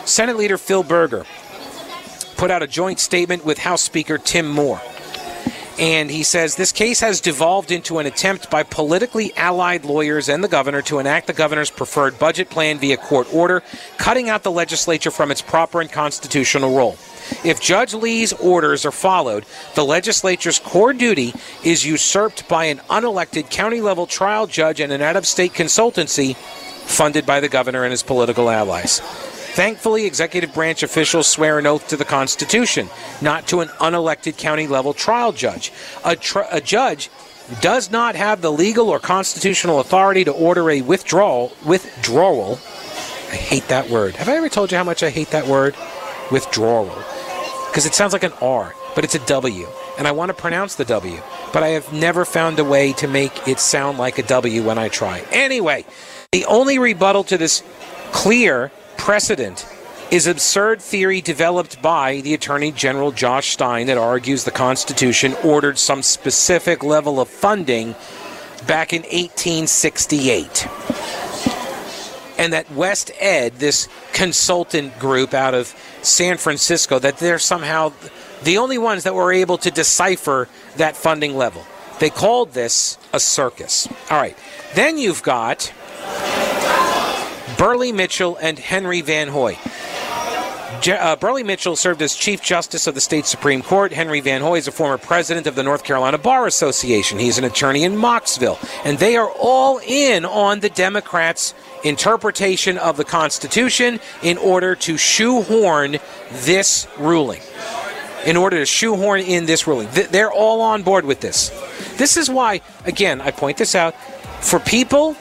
Senate 0.05 0.37
Leader 0.37 0.57
Phil 0.57 0.83
Berger 0.83 1.25
put 2.37 2.51
out 2.51 2.61
a 2.61 2.67
joint 2.67 2.99
statement 2.99 3.45
with 3.45 3.57
House 3.57 3.81
Speaker 3.81 4.17
Tim 4.17 4.47
Moore. 4.47 4.81
And 5.79 6.11
he 6.11 6.21
says 6.21 6.55
this 6.55 6.71
case 6.71 6.99
has 6.99 7.19
devolved 7.19 7.71
into 7.71 7.97
an 7.97 8.05
attempt 8.05 8.51
by 8.51 8.61
politically 8.61 9.35
allied 9.35 9.85
lawyers 9.85 10.29
and 10.29 10.43
the 10.43 10.47
governor 10.47 10.83
to 10.83 10.99
enact 10.99 11.25
the 11.27 11.33
governor's 11.33 11.71
preferred 11.71 12.19
budget 12.19 12.49
plan 12.49 12.77
via 12.77 12.97
court 12.97 13.33
order, 13.33 13.63
cutting 13.97 14.29
out 14.29 14.43
the 14.43 14.51
legislature 14.51 15.09
from 15.09 15.31
its 15.31 15.41
proper 15.41 15.81
and 15.81 15.91
constitutional 15.91 16.77
role. 16.77 16.95
If 17.43 17.59
Judge 17.59 17.93
Lee's 17.93 18.33
orders 18.33 18.85
are 18.85 18.91
followed, 18.91 19.45
the 19.75 19.85
legislature's 19.85 20.59
core 20.59 20.93
duty 20.93 21.33
is 21.63 21.85
usurped 21.85 22.47
by 22.47 22.65
an 22.65 22.79
unelected 22.89 23.49
county 23.49 23.81
level 23.81 24.07
trial 24.07 24.47
judge 24.47 24.79
and 24.79 24.91
an 24.91 25.01
out 25.01 25.15
of 25.15 25.25
state 25.25 25.53
consultancy 25.53 26.35
funded 26.35 27.25
by 27.25 27.39
the 27.39 27.49
governor 27.49 27.83
and 27.83 27.91
his 27.91 28.03
political 28.03 28.49
allies. 28.49 28.99
Thankfully, 28.99 30.05
executive 30.05 30.53
branch 30.53 30.83
officials 30.83 31.27
swear 31.27 31.59
an 31.59 31.67
oath 31.67 31.87
to 31.89 31.97
the 31.97 32.05
Constitution, 32.05 32.89
not 33.21 33.47
to 33.47 33.59
an 33.61 33.67
unelected 33.79 34.37
county 34.37 34.67
level 34.67 34.93
trial 34.93 35.31
judge. 35.31 35.71
A, 36.03 36.15
tr- 36.15 36.39
a 36.51 36.59
judge 36.59 37.09
does 37.61 37.91
not 37.91 38.15
have 38.15 38.41
the 38.41 38.51
legal 38.51 38.89
or 38.89 38.99
constitutional 38.99 39.79
authority 39.79 40.23
to 40.23 40.31
order 40.31 40.71
a 40.71 40.81
withdrawal 40.81 41.51
withdrawal. 41.65 42.59
I 43.31 43.35
hate 43.35 43.67
that 43.67 43.89
word. 43.89 44.15
Have 44.15 44.29
I 44.29 44.37
ever 44.37 44.49
told 44.49 44.71
you 44.71 44.77
how 44.77 44.83
much 44.83 45.03
I 45.03 45.09
hate 45.09 45.29
that 45.29 45.47
word? 45.47 45.75
Withdrawal 46.31 46.91
because 47.73 47.87
it 47.87 47.95
sounds 47.95 48.13
like 48.13 48.21
an 48.21 48.33
R, 48.39 48.75
but 48.93 49.03
it's 49.03 49.15
a 49.15 49.25
W. 49.25 49.67
And 49.97 50.07
I 50.07 50.11
want 50.11 50.29
to 50.29 50.35
pronounce 50.35 50.75
the 50.75 50.85
W, 50.85 51.19
but 51.51 51.63
I 51.63 51.69
have 51.69 51.91
never 51.91 52.23
found 52.23 52.59
a 52.59 52.63
way 52.63 52.93
to 52.93 53.07
make 53.07 53.47
it 53.47 53.59
sound 53.59 53.97
like 53.97 54.19
a 54.19 54.23
W 54.23 54.61
when 54.61 54.77
I 54.77 54.89
try. 54.89 55.23
Anyway, 55.31 55.83
the 56.31 56.45
only 56.45 56.77
rebuttal 56.77 57.23
to 57.23 57.35
this 57.35 57.63
clear 58.11 58.71
precedent 58.97 59.67
is 60.11 60.27
absurd 60.27 60.83
theory 60.83 61.19
developed 61.19 61.81
by 61.81 62.21
the 62.21 62.35
Attorney 62.35 62.71
General 62.71 63.11
Josh 63.11 63.53
Stein 63.53 63.87
that 63.87 63.97
argues 63.97 64.43
the 64.43 64.51
Constitution 64.51 65.33
ordered 65.43 65.79
some 65.79 66.03
specific 66.03 66.83
level 66.83 67.19
of 67.19 67.27
funding 67.27 67.95
back 68.67 68.93
in 68.93 69.01
1868 69.01 70.67
and 72.43 72.51
that 72.51 72.69
West 72.71 73.09
Ed, 73.19 73.53
this 73.53 73.87
consultant 74.11 74.99
group 74.99 75.33
out 75.33 75.53
of 75.53 75.73
San 76.01 76.35
Francisco, 76.35 76.99
that 76.99 77.17
they're 77.17 77.39
somehow 77.39 77.93
the 78.43 78.57
only 78.57 78.77
ones 78.77 79.05
that 79.05 79.15
were 79.15 79.31
able 79.31 79.57
to 79.59 79.71
decipher 79.71 80.49
that 80.75 80.97
funding 80.97 81.37
level. 81.37 81.63
They 82.01 82.09
called 82.09 82.51
this 82.51 82.97
a 83.13 83.19
circus. 83.21 83.87
All 84.11 84.19
right. 84.19 84.37
Then 84.75 84.97
you've 84.97 85.23
got 85.23 85.71
Burley 87.57 87.93
Mitchell 87.93 88.35
and 88.41 88.59
Henry 88.59 88.99
Van 88.99 89.29
Hoy. 89.29 89.57
Uh, 90.87 91.15
Burley 91.15 91.43
Mitchell 91.43 91.75
served 91.77 92.01
as 92.01 92.13
Chief 92.13 92.41
Justice 92.41 92.87
of 92.87 92.95
the 92.95 92.99
state 92.99 93.25
Supreme 93.25 93.61
Court. 93.61 93.93
Henry 93.93 94.19
Van 94.19 94.41
Hoy 94.41 94.57
is 94.57 94.67
a 94.67 94.71
former 94.71 94.97
president 94.97 95.47
of 95.47 95.55
the 95.55 95.63
North 95.63 95.83
Carolina 95.83 96.17
Bar 96.17 96.45
Association. 96.45 97.19
He's 97.19 97.37
an 97.37 97.45
attorney 97.45 97.83
in 97.83 97.93
Mocksville. 97.93 98.57
And 98.83 98.97
they 98.97 99.15
are 99.15 99.29
all 99.39 99.79
in 99.85 100.25
on 100.25 100.59
the 100.59 100.69
Democrats' 100.69 101.53
interpretation 101.85 102.77
of 102.77 102.97
the 102.97 103.05
Constitution 103.05 104.01
in 104.21 104.37
order 104.37 104.75
to 104.75 104.97
shoehorn 104.97 105.99
this 106.31 106.87
ruling. 106.97 107.41
In 108.25 108.35
order 108.35 108.57
to 108.57 108.65
shoehorn 108.65 109.21
in 109.21 109.45
this 109.45 109.67
ruling. 109.67 109.87
They're 109.91 110.33
all 110.33 110.61
on 110.61 110.83
board 110.83 111.05
with 111.05 111.21
this. 111.21 111.49
This 111.97 112.17
is 112.17 112.29
why, 112.29 112.61
again, 112.85 113.21
I 113.21 113.31
point 113.31 113.57
this 113.57 113.75
out. 113.75 113.95
For 114.41 114.59
people 114.59 115.13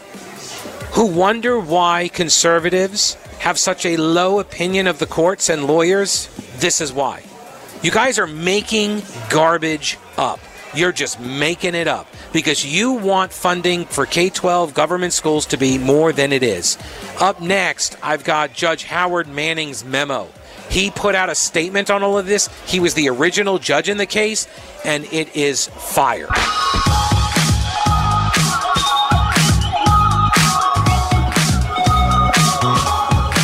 who 0.93 1.07
wonder 1.07 1.59
why 1.59 2.09
conservatives 2.09 3.17
have 3.43 3.59
such 3.59 3.85
a 3.85 3.97
low 3.97 4.39
opinion 4.39 4.87
of 4.87 5.01
the 5.01 5.07
courts 5.07 5.49
and 5.49 5.67
lawyers, 5.67 6.29
this 6.59 6.81
is 6.81 6.93
why. 6.93 7.25
You 7.83 7.91
guys 7.91 8.21
are 8.21 8.27
making 8.29 9.03
garbage 9.31 9.99
up. 10.17 10.39
You're 10.75 10.93
just 10.93 11.19
making 11.19 11.75
it 11.75 11.89
up 11.89 12.07
because 12.33 12.65
you 12.65 12.93
want 12.93 13.33
funding 13.33 13.85
for 13.85 14.07
K 14.07 14.31
12 14.31 14.75
government 14.75 15.13
schools 15.13 15.45
to 15.47 15.57
be 15.57 15.77
more 15.77 16.13
than 16.13 16.33
it 16.33 16.45
is. 16.45 16.79
Up 17.21 17.41
next, 17.41 17.97
I've 18.01 18.23
got 18.23 18.53
Judge 18.53 18.85
Howard 18.85 19.27
Manning's 19.27 19.85
memo. 19.85 20.29
He 20.71 20.93
put 20.93 21.17
out 21.17 21.29
a 21.29 21.35
statement 21.35 21.91
on 21.91 22.05
all 22.05 22.17
of 22.17 22.27
this. 22.27 22.49
He 22.67 22.79
was 22.79 22.95
the 22.95 23.09
original 23.09 23.59
judge 23.59 23.89
in 23.89 23.97
the 23.97 24.07
case, 24.07 24.47
and 24.85 25.05
it 25.13 25.35
is 25.35 25.67
fire. 25.67 26.29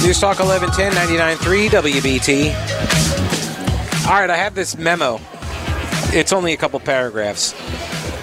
News 0.08 0.20
Talk 0.20 0.38
1110 0.38 1.36
99.3 1.36 1.68
WBT. 1.68 4.06
All 4.06 4.18
right, 4.18 4.30
I 4.30 4.36
have 4.36 4.54
this 4.54 4.78
memo. 4.78 5.20
It's 6.16 6.32
only 6.32 6.54
a 6.54 6.56
couple 6.56 6.80
paragraphs. 6.80 7.54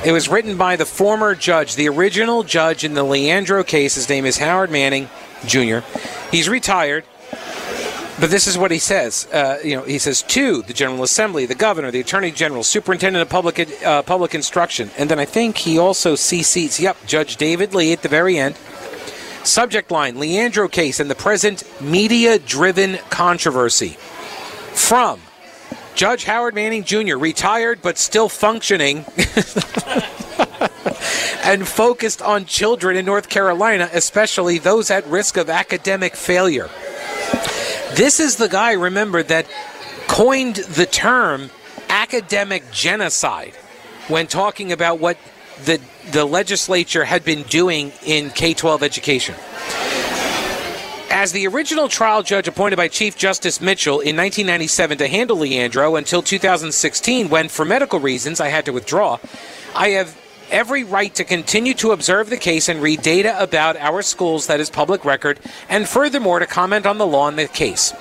It 0.04 0.12
was 0.12 0.28
written 0.28 0.58
by 0.58 0.78
the 0.78 0.86
former 0.88 1.36
judge, 1.36 1.76
the 1.76 1.88
original 1.90 2.42
judge 2.42 2.84
in 2.84 2.96
the 2.96 3.04
Leandro 3.04 3.64
case. 3.64 3.94
His 3.94 4.10
name 4.10 4.26
is 4.26 4.40
Howard 4.40 4.72
Manning 4.72 5.10
Jr. 5.46 5.82
He's 6.32 6.50
retired. 6.50 7.04
But 8.20 8.32
this 8.32 8.48
is 8.48 8.58
what 8.58 8.72
he 8.72 8.80
says. 8.80 9.28
Uh, 9.32 9.60
you 9.64 9.76
know, 9.76 9.84
he 9.84 10.00
says 10.00 10.24
to 10.24 10.64
the 10.64 10.74
General 10.74 11.04
Assembly, 11.04 11.46
the 11.46 11.54
Governor, 11.54 11.92
the 11.92 12.00
Attorney 12.00 12.32
General, 12.32 12.64
Superintendent 12.64 13.22
of 13.22 13.30
Public 13.30 13.86
uh, 13.86 14.02
Public 14.02 14.34
Instruction, 14.34 14.90
and 14.98 15.12
then 15.12 15.20
I 15.20 15.26
think 15.26 15.58
he 15.58 15.78
also 15.78 16.16
CCs. 16.16 16.80
Yep, 16.80 16.98
Judge 17.06 17.36
David 17.36 17.76
Lee 17.76 17.94
at 17.94 18.02
the 18.02 18.10
very 18.10 18.40
end. 18.40 18.56
Subject 19.46 19.92
line 19.92 20.20
Leandro 20.20 20.68
case 20.68 21.00
and 21.00 21.10
the 21.10 21.16
present 21.16 21.64
media 21.80 22.40
driven 22.40 22.98
controversy. 23.10 23.98
From 24.74 25.22
Judge 25.94 26.26
Howard 26.26 26.56
Manning 26.56 26.84
Jr., 26.84 27.16
retired 27.16 27.82
but 27.82 27.98
still 27.98 28.28
functioning. 28.28 29.06
and 31.46 31.68
focused 31.68 32.24
on 32.24 32.46
children 32.46 32.98
in 32.98 33.06
North 33.06 33.30
Carolina, 33.30 33.88
especially 33.94 34.58
those 34.58 34.90
at 34.90 35.06
risk 35.06 35.38
of 35.38 35.50
academic 35.50 36.16
failure. 36.16 36.70
This 37.94 38.20
is 38.20 38.38
the 38.38 38.50
guy, 38.50 38.72
remember, 38.74 39.22
that 39.24 39.46
coined 40.08 40.56
the 40.56 40.88
term 40.88 41.52
academic 41.88 42.72
genocide 42.72 43.54
when 44.08 44.26
talking 44.26 44.72
about 44.72 45.00
what 45.00 45.18
the, 45.66 45.80
the 46.12 46.26
legislature 46.26 47.06
had 47.06 47.24
been 47.24 47.44
doing 47.44 47.92
in 48.06 48.30
K 48.30 48.54
12 48.54 48.84
education. 48.84 49.36
As 51.12 51.32
the 51.32 51.48
original 51.48 51.88
trial 51.88 52.24
judge 52.24 52.48
appointed 52.48 52.76
by 52.76 52.88
Chief 52.90 53.16
Justice 53.18 53.62
Mitchell 53.62 54.02
in 54.02 54.18
1997 54.18 54.98
to 54.98 55.08
handle 55.08 55.38
Leandro 55.38 55.96
until 55.96 56.22
2016, 56.22 57.30
when, 57.30 57.48
for 57.48 57.64
medical 57.64 58.00
reasons, 58.00 58.40
I 58.42 58.50
had 58.50 58.66
to 58.66 58.74
withdraw, 58.74 59.20
I 59.74 59.90
have 59.90 60.20
every 60.52 60.84
right 60.84 61.14
to 61.16 61.24
continue 61.24 61.74
to 61.76 61.92
observe 61.92 62.30
the 62.30 62.38
case 62.38 62.70
and 62.70 62.82
read 62.82 63.02
data 63.02 63.42
about 63.42 63.78
our 63.78 64.02
schools 64.02 64.48
that 64.48 64.60
is 64.60 64.70
public 64.70 65.06
record, 65.06 65.40
and 65.70 65.88
furthermore 65.88 66.40
to 66.40 66.46
comment 66.46 66.86
on 66.86 66.98
the 66.98 67.08
law 67.08 67.28
in 67.28 67.36
the 67.36 67.48
case. 67.48 67.94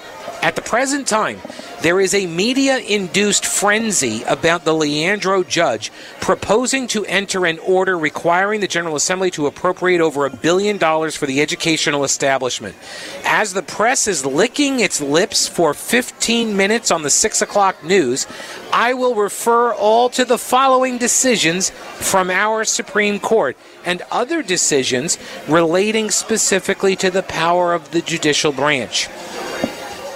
At 0.45 0.57
the 0.57 0.61
present 0.61 1.09
time, 1.09 1.41
there 1.81 1.99
is 1.99 2.13
a 2.13 2.27
media 2.27 2.77
induced 2.77 3.47
frenzy 3.47 4.23
about 4.25 4.67
the 4.67 4.75
Leandro 4.75 5.43
judge 5.43 5.91
proposing 6.21 6.87
to 6.89 7.07
enter 7.07 7.47
an 7.47 7.59
order 7.61 7.97
requiring 7.97 8.61
the 8.61 8.69
General 8.69 8.95
Assembly 8.95 9.31
to 9.31 9.47
appropriate 9.47 10.03
over 10.03 10.27
a 10.27 10.37
billion 10.37 10.77
dollars 10.77 11.17
for 11.17 11.25
the 11.25 11.41
educational 11.41 12.05
establishment. 12.05 12.77
As 13.25 13.55
the 13.55 13.63
press 13.63 14.07
is 14.07 14.27
licking 14.27 14.81
its 14.81 15.01
lips 15.01 15.49
for 15.49 15.73
15 15.73 16.55
minutes 16.55 16.91
on 16.91 17.01
the 17.01 17.09
6 17.09 17.41
o'clock 17.41 17.83
news, 17.83 18.27
I 18.71 18.93
will 18.93 19.15
refer 19.15 19.73
all 19.73 20.11
to 20.11 20.27
the 20.27 20.37
following 20.37 20.99
decisions 20.99 21.71
from 21.71 22.29
our 22.29 22.67
Supreme 22.67 23.19
Court 23.19 23.57
and 23.87 24.03
other 24.11 24.43
decisions 24.43 25.17
relating 25.49 26.11
specifically 26.11 26.97
to 26.97 27.11
the 27.11 27.23
power 27.23 27.73
of 27.73 27.93
the 27.93 28.03
judicial 28.03 28.53
branch. 28.53 29.09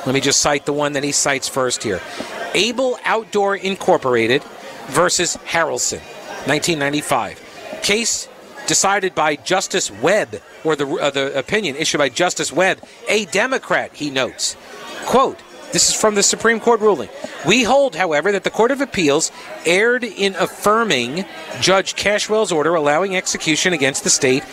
Let 0.06 0.14
me 0.14 0.20
just 0.20 0.40
cite 0.40 0.66
the 0.66 0.72
one 0.72 0.92
that 0.94 1.04
he 1.04 1.12
cites 1.12 1.48
first 1.48 1.82
here 1.82 2.00
Able 2.54 2.98
Outdoor 3.04 3.56
Incorporated 3.56 4.42
versus 4.88 5.36
Harrelson, 5.46 6.00
1995. 6.46 7.80
Case 7.82 8.28
decided 8.66 9.14
by 9.14 9.36
Justice 9.36 9.90
Webb, 9.90 10.40
or 10.64 10.76
the, 10.76 10.86
uh, 10.86 11.10
the 11.10 11.36
opinion 11.38 11.76
issued 11.76 11.98
by 11.98 12.08
Justice 12.08 12.52
Webb, 12.52 12.80
a 13.08 13.24
Democrat, 13.26 13.90
he 13.94 14.10
notes. 14.10 14.56
Quote, 15.06 15.38
this 15.72 15.90
is 15.90 15.94
from 15.94 16.14
the 16.14 16.22
Supreme 16.22 16.60
Court 16.60 16.80
ruling. 16.80 17.10
We 17.46 17.62
hold, 17.62 17.94
however, 17.94 18.32
that 18.32 18.44
the 18.44 18.50
Court 18.50 18.70
of 18.70 18.80
Appeals 18.80 19.30
erred 19.66 20.02
in 20.02 20.34
affirming 20.36 21.26
Judge 21.60 21.94
Cashwell's 21.94 22.52
order 22.52 22.74
allowing 22.74 23.16
execution 23.16 23.74
against 23.74 24.02
the 24.02 24.10
state. 24.10 24.44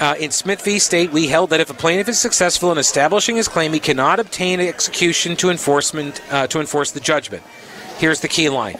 Uh, 0.00 0.14
in 0.20 0.30
Smith 0.30 0.64
v. 0.64 0.78
State, 0.78 1.10
we 1.10 1.26
held 1.26 1.50
that 1.50 1.58
if 1.58 1.70
a 1.70 1.74
plaintiff 1.74 2.08
is 2.08 2.20
successful 2.20 2.70
in 2.70 2.78
establishing 2.78 3.34
his 3.34 3.48
claim, 3.48 3.72
he 3.72 3.80
cannot 3.80 4.20
obtain 4.20 4.60
execution 4.60 5.34
to 5.34 5.50
enforcement 5.50 6.22
uh, 6.30 6.46
to 6.46 6.60
enforce 6.60 6.92
the 6.92 7.00
judgment. 7.00 7.42
Here's 7.98 8.20
the 8.20 8.28
key 8.28 8.48
line: 8.48 8.78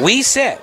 We 0.00 0.22
said 0.22 0.58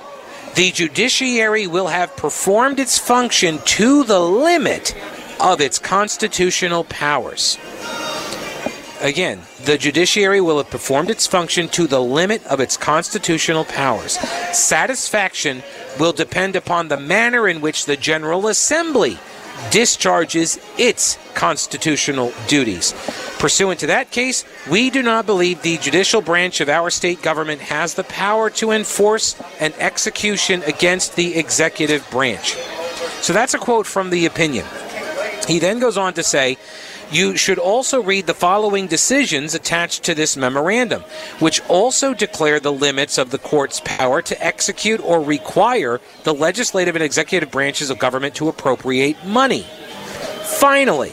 the 0.55 0.71
judiciary 0.71 1.67
will 1.67 1.87
have 1.87 2.17
performed 2.17 2.79
its 2.79 2.97
function 2.97 3.59
to 3.65 4.03
the 4.03 4.19
limit 4.19 4.93
of 5.39 5.61
its 5.61 5.79
constitutional 5.79 6.83
powers. 6.83 7.57
Again, 8.99 9.41
the 9.63 9.77
judiciary 9.77 10.41
will 10.41 10.57
have 10.57 10.69
performed 10.69 11.09
its 11.09 11.27
function 11.27 11.69
to 11.69 11.87
the 11.87 12.01
limit 12.01 12.45
of 12.47 12.59
its 12.59 12.75
constitutional 12.75 13.63
powers. 13.65 14.13
Satisfaction 14.51 15.63
will 15.97 16.13
depend 16.13 16.57
upon 16.57 16.89
the 16.89 16.99
manner 16.99 17.47
in 17.47 17.61
which 17.61 17.85
the 17.85 17.97
General 17.97 18.47
Assembly 18.47 19.17
discharges 19.71 20.59
its 20.77 21.17
constitutional 21.33 22.31
duties. 22.47 22.93
Pursuant 23.39 23.79
to 23.81 23.87
that 23.87 24.11
case, 24.11 24.45
we 24.69 24.89
do 24.89 25.03
not 25.03 25.25
believe 25.25 25.61
the 25.61 25.77
judicial 25.77 26.21
branch 26.21 26.61
of 26.61 26.69
our 26.69 26.89
state 26.89 27.21
government 27.21 27.61
has 27.61 27.95
the 27.95 28.03
power 28.05 28.49
to 28.51 28.71
enforce 28.71 29.35
an 29.59 29.73
execution 29.79 30.63
against 30.63 31.15
the 31.15 31.35
executive 31.35 32.09
branch. 32.09 32.55
So 33.21 33.33
that's 33.33 33.53
a 33.53 33.59
quote 33.59 33.87
from 33.87 34.09
the 34.09 34.25
opinion. 34.25 34.65
He 35.47 35.59
then 35.59 35.79
goes 35.79 35.97
on 35.97 36.13
to 36.13 36.23
say, 36.23 36.57
you 37.11 37.37
should 37.37 37.59
also 37.59 38.01
read 38.01 38.27
the 38.27 38.33
following 38.33 38.87
decisions 38.87 39.53
attached 39.53 40.03
to 40.03 40.15
this 40.15 40.35
memorandum, 40.37 41.03
which 41.39 41.61
also 41.67 42.13
declare 42.13 42.59
the 42.59 42.71
limits 42.71 43.17
of 43.17 43.31
the 43.31 43.37
court's 43.37 43.81
power 43.83 44.21
to 44.21 44.43
execute 44.43 44.99
or 45.01 45.21
require 45.21 46.01
the 46.23 46.33
legislative 46.33 46.95
and 46.95 47.03
executive 47.03 47.51
branches 47.51 47.89
of 47.89 47.99
government 47.99 48.35
to 48.35 48.49
appropriate 48.49 49.23
money. 49.25 49.65
Finally, 50.43 51.11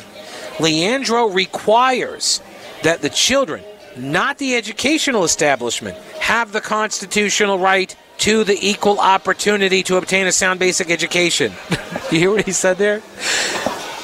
Leandro 0.58 1.26
requires 1.26 2.40
that 2.82 3.02
the 3.02 3.10
children, 3.10 3.62
not 3.96 4.38
the 4.38 4.56
educational 4.56 5.24
establishment, 5.24 5.96
have 6.20 6.52
the 6.52 6.60
constitutional 6.60 7.58
right 7.58 7.94
to 8.18 8.44
the 8.44 8.58
equal 8.60 8.98
opportunity 8.98 9.82
to 9.82 9.96
obtain 9.96 10.26
a 10.26 10.32
sound 10.32 10.60
basic 10.60 10.90
education. 10.90 11.52
you 12.12 12.18
hear 12.18 12.30
what 12.30 12.44
he 12.44 12.52
said 12.52 12.76
there? 12.76 13.00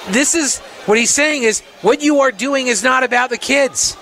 This 0.09 0.35
is 0.35 0.63
what 0.87 0.99
he's 0.99 1.11
saying 1.11 1.43
is 1.43 1.61
what 1.83 2.01
you 2.01 2.21
are 2.21 2.33
doing 2.33 2.69
is 2.69 2.83
not 2.83 3.03
about 3.03 3.31
the 3.31 3.39
kids. 3.39 3.97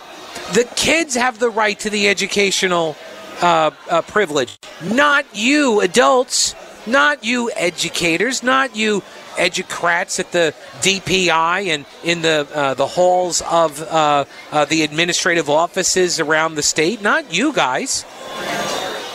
The 0.53 0.69
kids 0.77 1.15
have 1.15 1.39
the 1.39 1.51
right 1.51 1.79
to 1.81 1.91
the 1.91 2.09
educational 2.09 2.97
uh, 3.41 3.71
uh, 3.91 4.03
privilege, 4.03 4.57
not 4.83 5.25
you 5.35 5.81
adults, 5.81 6.55
not 6.87 7.25
you 7.25 7.51
educators, 7.57 8.43
not 8.43 8.77
you 8.77 9.03
educrats 9.37 10.21
at 10.21 10.31
the 10.33 10.55
DPI 10.81 11.69
and 11.69 11.85
in 12.05 12.23
the 12.23 12.47
uh, 12.55 12.75
the 12.75 12.87
halls 12.87 13.43
of 13.43 13.81
uh, 13.83 14.25
uh, 14.53 14.65
the 14.67 14.83
administrative 14.83 15.51
offices 15.51 16.21
around 16.21 16.55
the 16.55 16.63
state, 16.63 17.03
not 17.03 17.33
you 17.33 17.53
guys. 17.53 18.05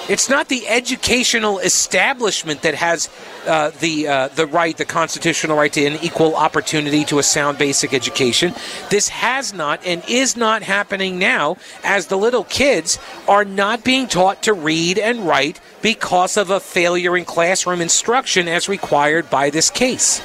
It's 0.10 0.28
not 0.28 0.48
the 0.48 0.68
educational 0.68 1.60
establishment 1.60 2.64
that 2.64 2.74
has 2.74 3.10
uh, 3.46 3.70
the 3.80 4.08
uh, 4.08 4.28
the 4.30 4.48
right, 4.48 4.76
the 4.76 4.84
constitutional 4.84 5.56
right 5.56 5.72
to 5.72 5.86
an 5.86 6.00
equal 6.02 6.36
opportunity 6.36 7.06
to 7.06 7.20
a 7.20 7.24
sound 7.24 7.60
basic 7.60 7.94
education. 7.94 8.56
This 8.90 9.10
has 9.10 9.54
not 9.54 9.86
and 9.86 10.04
is 10.08 10.36
not 10.36 10.64
happening 10.64 11.20
now, 11.20 11.58
as 11.84 12.08
the 12.08 12.18
little 12.18 12.44
kids 12.44 12.98
are 13.28 13.46
not 13.46 13.84
being 13.84 14.08
taught 14.08 14.42
to 14.44 14.54
read 14.54 14.98
and 14.98 15.28
write 15.28 15.62
because 15.84 16.38
of 16.38 16.50
a 16.50 16.60
failure 16.60 17.16
in 17.16 17.24
classroom 17.24 17.80
instruction 17.80 18.48
as 18.48 18.68
required 18.68 19.30
by 19.30 19.52
this 19.52 19.70
case. 19.70 20.24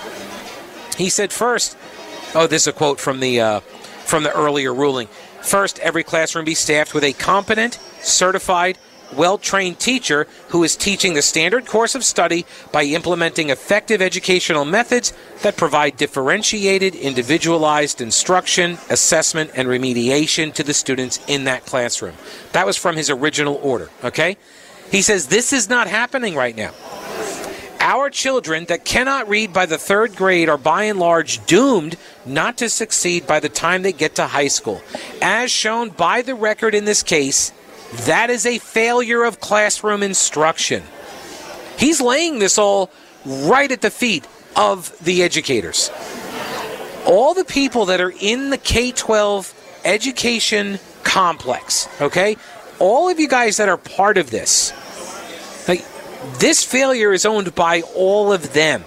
He 0.96 1.10
said 1.10 1.30
first, 1.30 1.76
oh, 2.34 2.46
this 2.46 2.62
is 2.62 2.68
a 2.68 2.72
quote 2.72 3.00
from 3.00 3.20
the 3.20 3.38
uh, 3.38 3.60
from 3.60 4.22
the 4.22 4.34
earlier 4.34 4.72
ruling. 4.72 5.08
First, 5.42 5.78
every 5.80 6.04
classroom 6.04 6.46
be 6.46 6.54
staffed 6.54 6.94
with 6.94 7.04
a 7.04 7.12
competent, 7.12 7.78
certified 8.00 8.78
well 9.16 9.38
trained 9.38 9.78
teacher 9.78 10.26
who 10.48 10.64
is 10.64 10.76
teaching 10.76 11.14
the 11.14 11.22
standard 11.22 11.66
course 11.66 11.94
of 11.94 12.04
study 12.04 12.46
by 12.72 12.84
implementing 12.84 13.50
effective 13.50 14.02
educational 14.02 14.64
methods 14.64 15.12
that 15.42 15.56
provide 15.56 15.96
differentiated, 15.96 16.94
individualized 16.94 18.00
instruction, 18.00 18.78
assessment, 18.90 19.50
and 19.54 19.68
remediation 19.68 20.52
to 20.54 20.62
the 20.62 20.74
students 20.74 21.20
in 21.26 21.44
that 21.44 21.66
classroom. 21.66 22.14
That 22.52 22.66
was 22.66 22.76
from 22.76 22.96
his 22.96 23.10
original 23.10 23.60
order, 23.62 23.90
okay? 24.02 24.36
He 24.90 25.02
says 25.02 25.28
this 25.28 25.52
is 25.52 25.68
not 25.68 25.86
happening 25.86 26.34
right 26.34 26.56
now. 26.56 26.72
Our 27.80 28.08
children 28.08 28.64
that 28.66 28.86
cannot 28.86 29.28
read 29.28 29.52
by 29.52 29.66
the 29.66 29.76
third 29.76 30.16
grade 30.16 30.48
are 30.48 30.56
by 30.56 30.84
and 30.84 30.98
large 30.98 31.44
doomed 31.44 31.98
not 32.24 32.56
to 32.58 32.70
succeed 32.70 33.26
by 33.26 33.40
the 33.40 33.50
time 33.50 33.82
they 33.82 33.92
get 33.92 34.14
to 34.14 34.26
high 34.26 34.48
school. 34.48 34.80
As 35.20 35.50
shown 35.50 35.90
by 35.90 36.22
the 36.22 36.34
record 36.34 36.74
in 36.74 36.86
this 36.86 37.02
case, 37.02 37.52
that 38.06 38.30
is 38.30 38.46
a 38.46 38.58
failure 38.58 39.24
of 39.24 39.40
classroom 39.40 40.02
instruction. 40.02 40.82
He's 41.78 42.00
laying 42.00 42.38
this 42.38 42.58
all 42.58 42.90
right 43.24 43.70
at 43.70 43.80
the 43.80 43.90
feet 43.90 44.26
of 44.56 44.96
the 45.02 45.22
educators. 45.22 45.90
All 47.06 47.34
the 47.34 47.44
people 47.44 47.86
that 47.86 48.00
are 48.00 48.12
in 48.20 48.50
the 48.50 48.58
K 48.58 48.92
12 48.92 49.52
education 49.84 50.78
complex, 51.02 51.88
okay? 52.00 52.36
All 52.78 53.08
of 53.08 53.18
you 53.20 53.28
guys 53.28 53.58
that 53.58 53.68
are 53.68 53.76
part 53.76 54.18
of 54.18 54.30
this, 54.30 54.72
like, 55.68 55.84
this 56.38 56.64
failure 56.64 57.12
is 57.12 57.26
owned 57.26 57.54
by 57.54 57.82
all 57.94 58.32
of 58.32 58.52
them. 58.52 58.84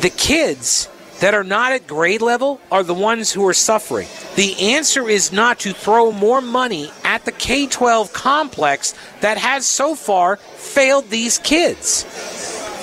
The 0.00 0.10
kids 0.10 0.88
that 1.20 1.34
are 1.34 1.44
not 1.44 1.72
at 1.72 1.86
grade 1.86 2.22
level 2.22 2.60
are 2.70 2.82
the 2.82 2.94
ones 2.94 3.32
who 3.32 3.46
are 3.46 3.54
suffering. 3.54 4.08
The 4.36 4.74
answer 4.74 5.08
is 5.08 5.32
not 5.32 5.58
to 5.60 5.72
throw 5.72 6.12
more 6.12 6.40
money 6.40 6.90
at 7.04 7.24
the 7.24 7.32
K 7.32 7.66
12 7.66 8.12
complex 8.12 8.94
that 9.20 9.38
has 9.38 9.66
so 9.66 9.94
far 9.94 10.36
failed 10.36 11.10
these 11.10 11.38
kids. 11.38 12.04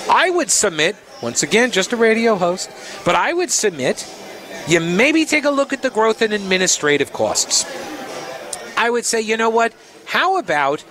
I 0.10 0.30
would 0.30 0.52
submit, 0.52 0.96
once 1.22 1.44
again, 1.44 1.72
just 1.72 1.94
a 1.94 1.98
radio 1.98 2.36
host, 2.36 2.70
but 3.06 3.16
I 3.16 3.34
would 3.34 3.52
submit 3.52 4.06
you 4.68 4.80
maybe 4.80 5.26
take 5.26 5.46
a 5.46 5.52
look 5.52 5.74
at 5.74 5.82
the 5.84 5.92
growth 5.92 6.22
in 6.22 6.34
administrative 6.34 7.14
costs. 7.14 7.66
I 8.76 8.90
would 8.90 9.06
say, 9.06 9.22
you 9.22 9.38
know 9.38 9.50
what? 9.50 9.74
How 10.06 10.38
about 10.38 10.84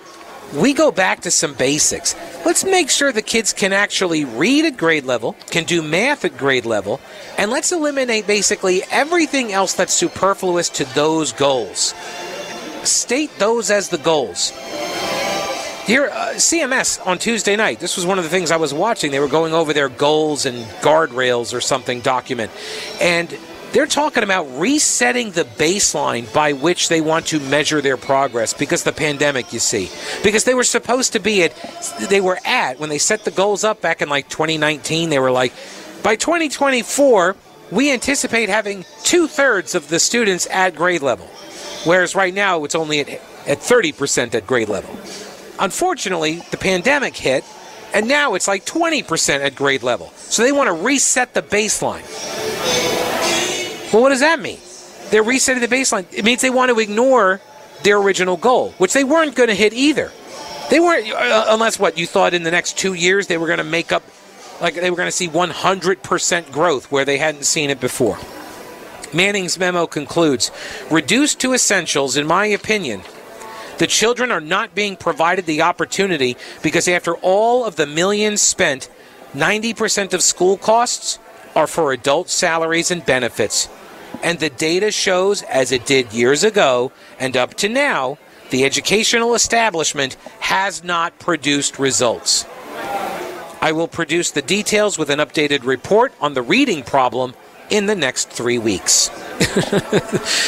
we 0.53 0.73
go 0.73 0.93
back 0.93 1.23
to 1.23 1.31
some 1.31 1.55
basics. 1.55 2.15
Let's 2.45 2.65
make 2.65 2.91
sure 2.91 3.13
the 3.13 3.23
kids 3.23 3.53
can 3.53 3.73
actually 3.73 4.25
read 4.25 4.65
at 4.65 4.77
grade 4.77 5.05
level, 5.05 5.35
can 5.51 5.65
do 5.65 5.83
math 5.83 6.25
at 6.25 6.37
grade 6.37 6.67
level, 6.67 7.01
and 7.39 7.51
let's 7.51 7.73
eliminate 7.73 8.27
basically 8.27 8.83
everything 8.91 9.53
else 9.53 9.75
that's 9.75 9.95
superfluous 9.95 10.69
to 10.71 10.85
those 10.95 11.33
goals. 11.33 11.95
State 12.83 13.31
those 13.39 13.71
as 13.71 13.89
the 13.89 13.99
goals. 13.99 14.53
Here, 15.87 16.07
uh, 16.07 16.33
CMS 16.37 17.05
on 17.07 17.19
Tuesday 17.19 17.57
night, 17.57 17.79
this 17.79 17.97
was 17.97 18.07
one 18.07 18.17
of 18.19 18.25
the 18.25 18.31
things 18.31 18.51
I 18.51 18.57
was 18.57 18.73
watching. 18.73 19.11
They 19.11 19.21
were 19.21 19.29
going 19.29 19.53
over 19.53 19.75
their 19.75 19.91
goals 19.91 20.47
and 20.47 20.65
guardrails 20.81 21.53
or 21.53 21.61
something 21.61 22.01
document. 22.01 22.51
And 23.03 23.37
they're 23.75 23.87
talking 23.87 24.23
about 24.23 24.45
resetting 24.57 25.33
the 25.33 25.43
baseline 25.43 26.33
by 26.33 26.53
which 26.53 26.89
they 26.89 27.01
want 27.01 27.27
to 27.27 27.41
measure 27.41 27.81
their 27.81 27.97
progress 27.97 28.55
because 28.55 28.85
the 28.85 28.93
pandemic, 28.93 29.53
you 29.53 29.59
see. 29.59 29.91
Because 30.23 30.45
they 30.45 30.55
were 30.55 30.63
supposed 30.63 31.13
to 31.15 31.19
be 31.19 31.43
at, 31.43 31.53
they 32.09 32.21
were 32.21 32.39
at, 32.45 32.79
when 32.79 32.89
they 32.89 32.99
set 32.99 33.25
the 33.25 33.33
goals 33.33 33.65
up 33.65 33.81
back 33.81 34.01
in 34.01 34.09
like 34.09 34.29
2019, 34.29 35.11
they 35.11 35.19
were 35.19 35.33
like, 35.33 35.53
by 36.05 36.15
2024, 36.15 37.35
we 37.73 37.91
anticipate 37.91 38.49
having 38.49 38.85
two 39.03 39.27
thirds 39.27 39.75
of 39.75 39.89
the 39.89 39.99
students 39.99 40.47
at 40.53 40.77
grade 40.77 41.03
level. 41.03 41.27
Whereas 41.83 42.15
right 42.15 42.33
now, 42.33 42.63
it's 42.63 42.77
only 42.77 43.01
at, 43.01 43.09
at 43.09 43.59
30% 43.59 44.37
at 44.37 44.47
grade 44.47 44.69
level. 44.69 44.97
Unfortunately, 45.59 46.45
the 46.53 46.59
pandemic 46.59 47.17
hit, 47.17 47.43
and 47.93 48.07
now 48.07 48.35
it's 48.35 48.47
like 48.47 48.65
20% 48.65 49.41
at 49.41 49.57
grade 49.57 49.83
level. 49.83 50.11
So 50.15 50.45
they 50.45 50.53
want 50.53 50.69
to 50.69 50.85
reset 50.85 51.35
the 51.35 51.43
baseline. 51.43 52.05
Well, 53.95 54.03
what 54.03 54.09
does 54.09 54.21
that 54.21 54.41
mean? 54.41 54.59
They're 55.11 55.23
resetting 55.23 55.61
the 55.61 55.69
baseline. 55.69 56.05
It 56.13 56.25
means 56.25 56.43
they 56.43 56.51
want 56.51 56.73
to 56.73 56.81
ignore 56.81 57.41
their 57.85 57.97
original 57.99 58.37
goal, 58.37 58.73
which 58.79 58.93
they 58.93 59.05
weren't 59.05 59.37
going 59.37 59.51
to 59.51 59.55
hit 59.55 59.73
either. 59.73 60.11
They 60.69 60.81
weren't, 60.81 61.13
uh, 61.13 61.45
unless 61.51 61.79
what 61.79 61.97
you 61.97 62.05
thought 62.05 62.35
in 62.35 62.43
the 62.43 62.51
next 62.51 62.77
two 62.77 62.95
years 62.95 63.29
they 63.29 63.39
were 63.39 63.47
going 63.47 63.59
to 63.59 63.65
make 63.65 63.93
up, 63.93 64.03
like 64.61 64.75
they 64.75 64.91
were 64.91 64.97
going 64.97 65.07
to 65.07 65.13
see 65.13 65.29
100% 65.29 66.51
growth 66.51 66.91
where 66.91 67.05
they 67.05 67.19
hadn't 67.19 67.45
seen 67.45 67.71
it 67.71 67.79
before. 67.79 68.19
Manning's 69.13 69.61
memo 69.61 69.87
concludes 69.87 70.51
reduced 70.91 71.39
to 71.43 71.53
essentials, 71.53 72.17
in 72.17 72.27
my 72.27 72.47
opinion. 72.47 73.03
The 73.79 73.87
children 73.87 74.33
are 74.33 74.41
not 74.41 74.75
being 74.75 74.97
provided 74.97 75.47
the 75.47 75.63
opportunity 75.63 76.37
because 76.65 76.89
after 76.89 77.15
all 77.19 77.65
of 77.65 77.77
the 77.77 77.87
millions 77.87 78.43
spent, 78.43 78.91
90% 79.35 80.13
of 80.13 80.21
school 80.21 80.57
costs 80.57 81.21
are 81.55 81.69
for 81.69 81.93
adult 81.93 82.29
salaries 82.29 82.91
and 82.91 83.07
benefits. 83.07 83.69
And 84.25 84.41
the 84.41 84.49
data 84.49 84.91
shows, 84.91 85.43
as 85.43 85.71
it 85.71 85.85
did 85.85 86.13
years 86.15 86.43
ago 86.43 86.93
and 87.21 87.37
up 87.37 87.55
to 87.57 87.69
now, 87.69 88.19
the 88.49 88.65
educational 88.65 89.35
establishment 89.35 90.15
has 90.41 90.83
not 90.83 91.19
produced 91.19 91.79
results. 91.79 92.47
I 93.61 93.73
will 93.73 93.89
produce 93.89 94.31
the 94.31 94.43
details 94.43 94.99
with 94.99 95.11
an 95.11 95.19
updated 95.19 95.65
report 95.65 96.13
on 96.21 96.33
the 96.33 96.43
reading 96.43 96.83
problem 96.83 97.35
in 97.69 97.87
the 97.87 97.95
next 97.95 98.31
three 98.31 98.59
weeks. 98.59 99.11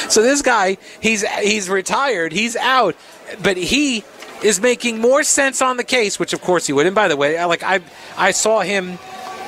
so 0.09 0.23
this 0.23 0.43
guy, 0.43 0.79
he's 1.01 1.23
he's 1.41 1.69
retired, 1.69 2.33
he's 2.33 2.57
out, 2.57 2.97
but 3.43 3.57
he 3.57 4.05
is 4.43 4.61
making 4.61 5.01
more 5.01 5.23
sense 5.23 5.61
on 5.61 5.77
the 5.77 5.85
case, 5.85 6.19
which 6.19 6.33
of 6.33 6.41
course 6.41 6.67
he 6.67 6.73
would. 6.73 6.87
And 6.87 6.95
by 6.95 7.09
the 7.09 7.17
way, 7.17 7.43
like 7.45 7.62
I 7.62 7.81
I 8.17 8.31
saw 8.31 8.61
him 8.61 8.99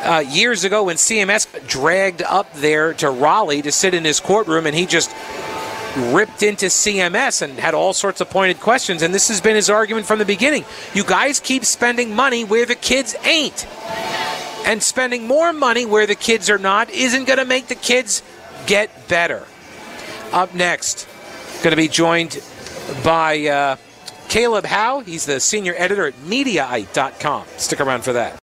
uh, 0.02 0.20
years 0.20 0.64
ago 0.64 0.84
when 0.84 0.96
CMS 0.96 1.66
dragged 1.66 2.22
up 2.22 2.52
there 2.54 2.94
to 2.94 3.10
Raleigh 3.10 3.62
to 3.62 3.72
sit 3.72 3.94
in 3.94 4.04
his 4.04 4.20
courtroom, 4.20 4.66
and 4.66 4.74
he 4.74 4.86
just 4.86 5.10
ripped 5.96 6.42
into 6.42 6.66
CMS 6.66 7.42
and 7.42 7.58
had 7.58 7.74
all 7.74 7.92
sorts 7.92 8.20
of 8.20 8.30
pointed 8.30 8.60
questions. 8.60 9.02
And 9.02 9.14
this 9.14 9.28
has 9.28 9.40
been 9.40 9.56
his 9.56 9.70
argument 9.70 10.06
from 10.06 10.18
the 10.18 10.24
beginning. 10.24 10.64
You 10.94 11.04
guys 11.04 11.40
keep 11.40 11.64
spending 11.64 12.14
money 12.14 12.44
where 12.44 12.66
the 12.66 12.74
kids 12.74 13.16
ain't. 13.24 13.66
And 14.66 14.82
spending 14.82 15.26
more 15.26 15.52
money 15.52 15.86
where 15.86 16.06
the 16.06 16.14
kids 16.14 16.50
are 16.50 16.58
not 16.58 16.90
isn't 16.90 17.24
going 17.24 17.38
to 17.38 17.44
make 17.44 17.68
the 17.68 17.74
kids 17.74 18.22
get 18.66 19.08
better. 19.08 19.46
Up 20.32 20.54
next, 20.54 21.08
going 21.62 21.70
to 21.70 21.76
be 21.76 21.88
joined 21.88 22.42
by 23.02 23.46
uh, 23.46 23.76
Caleb 24.28 24.66
Howe. 24.66 25.00
He's 25.00 25.24
the 25.24 25.40
senior 25.40 25.74
editor 25.76 26.06
at 26.06 26.14
Mediaite.com. 26.14 27.46
Stick 27.56 27.80
around 27.80 28.04
for 28.04 28.12
that. 28.12 28.38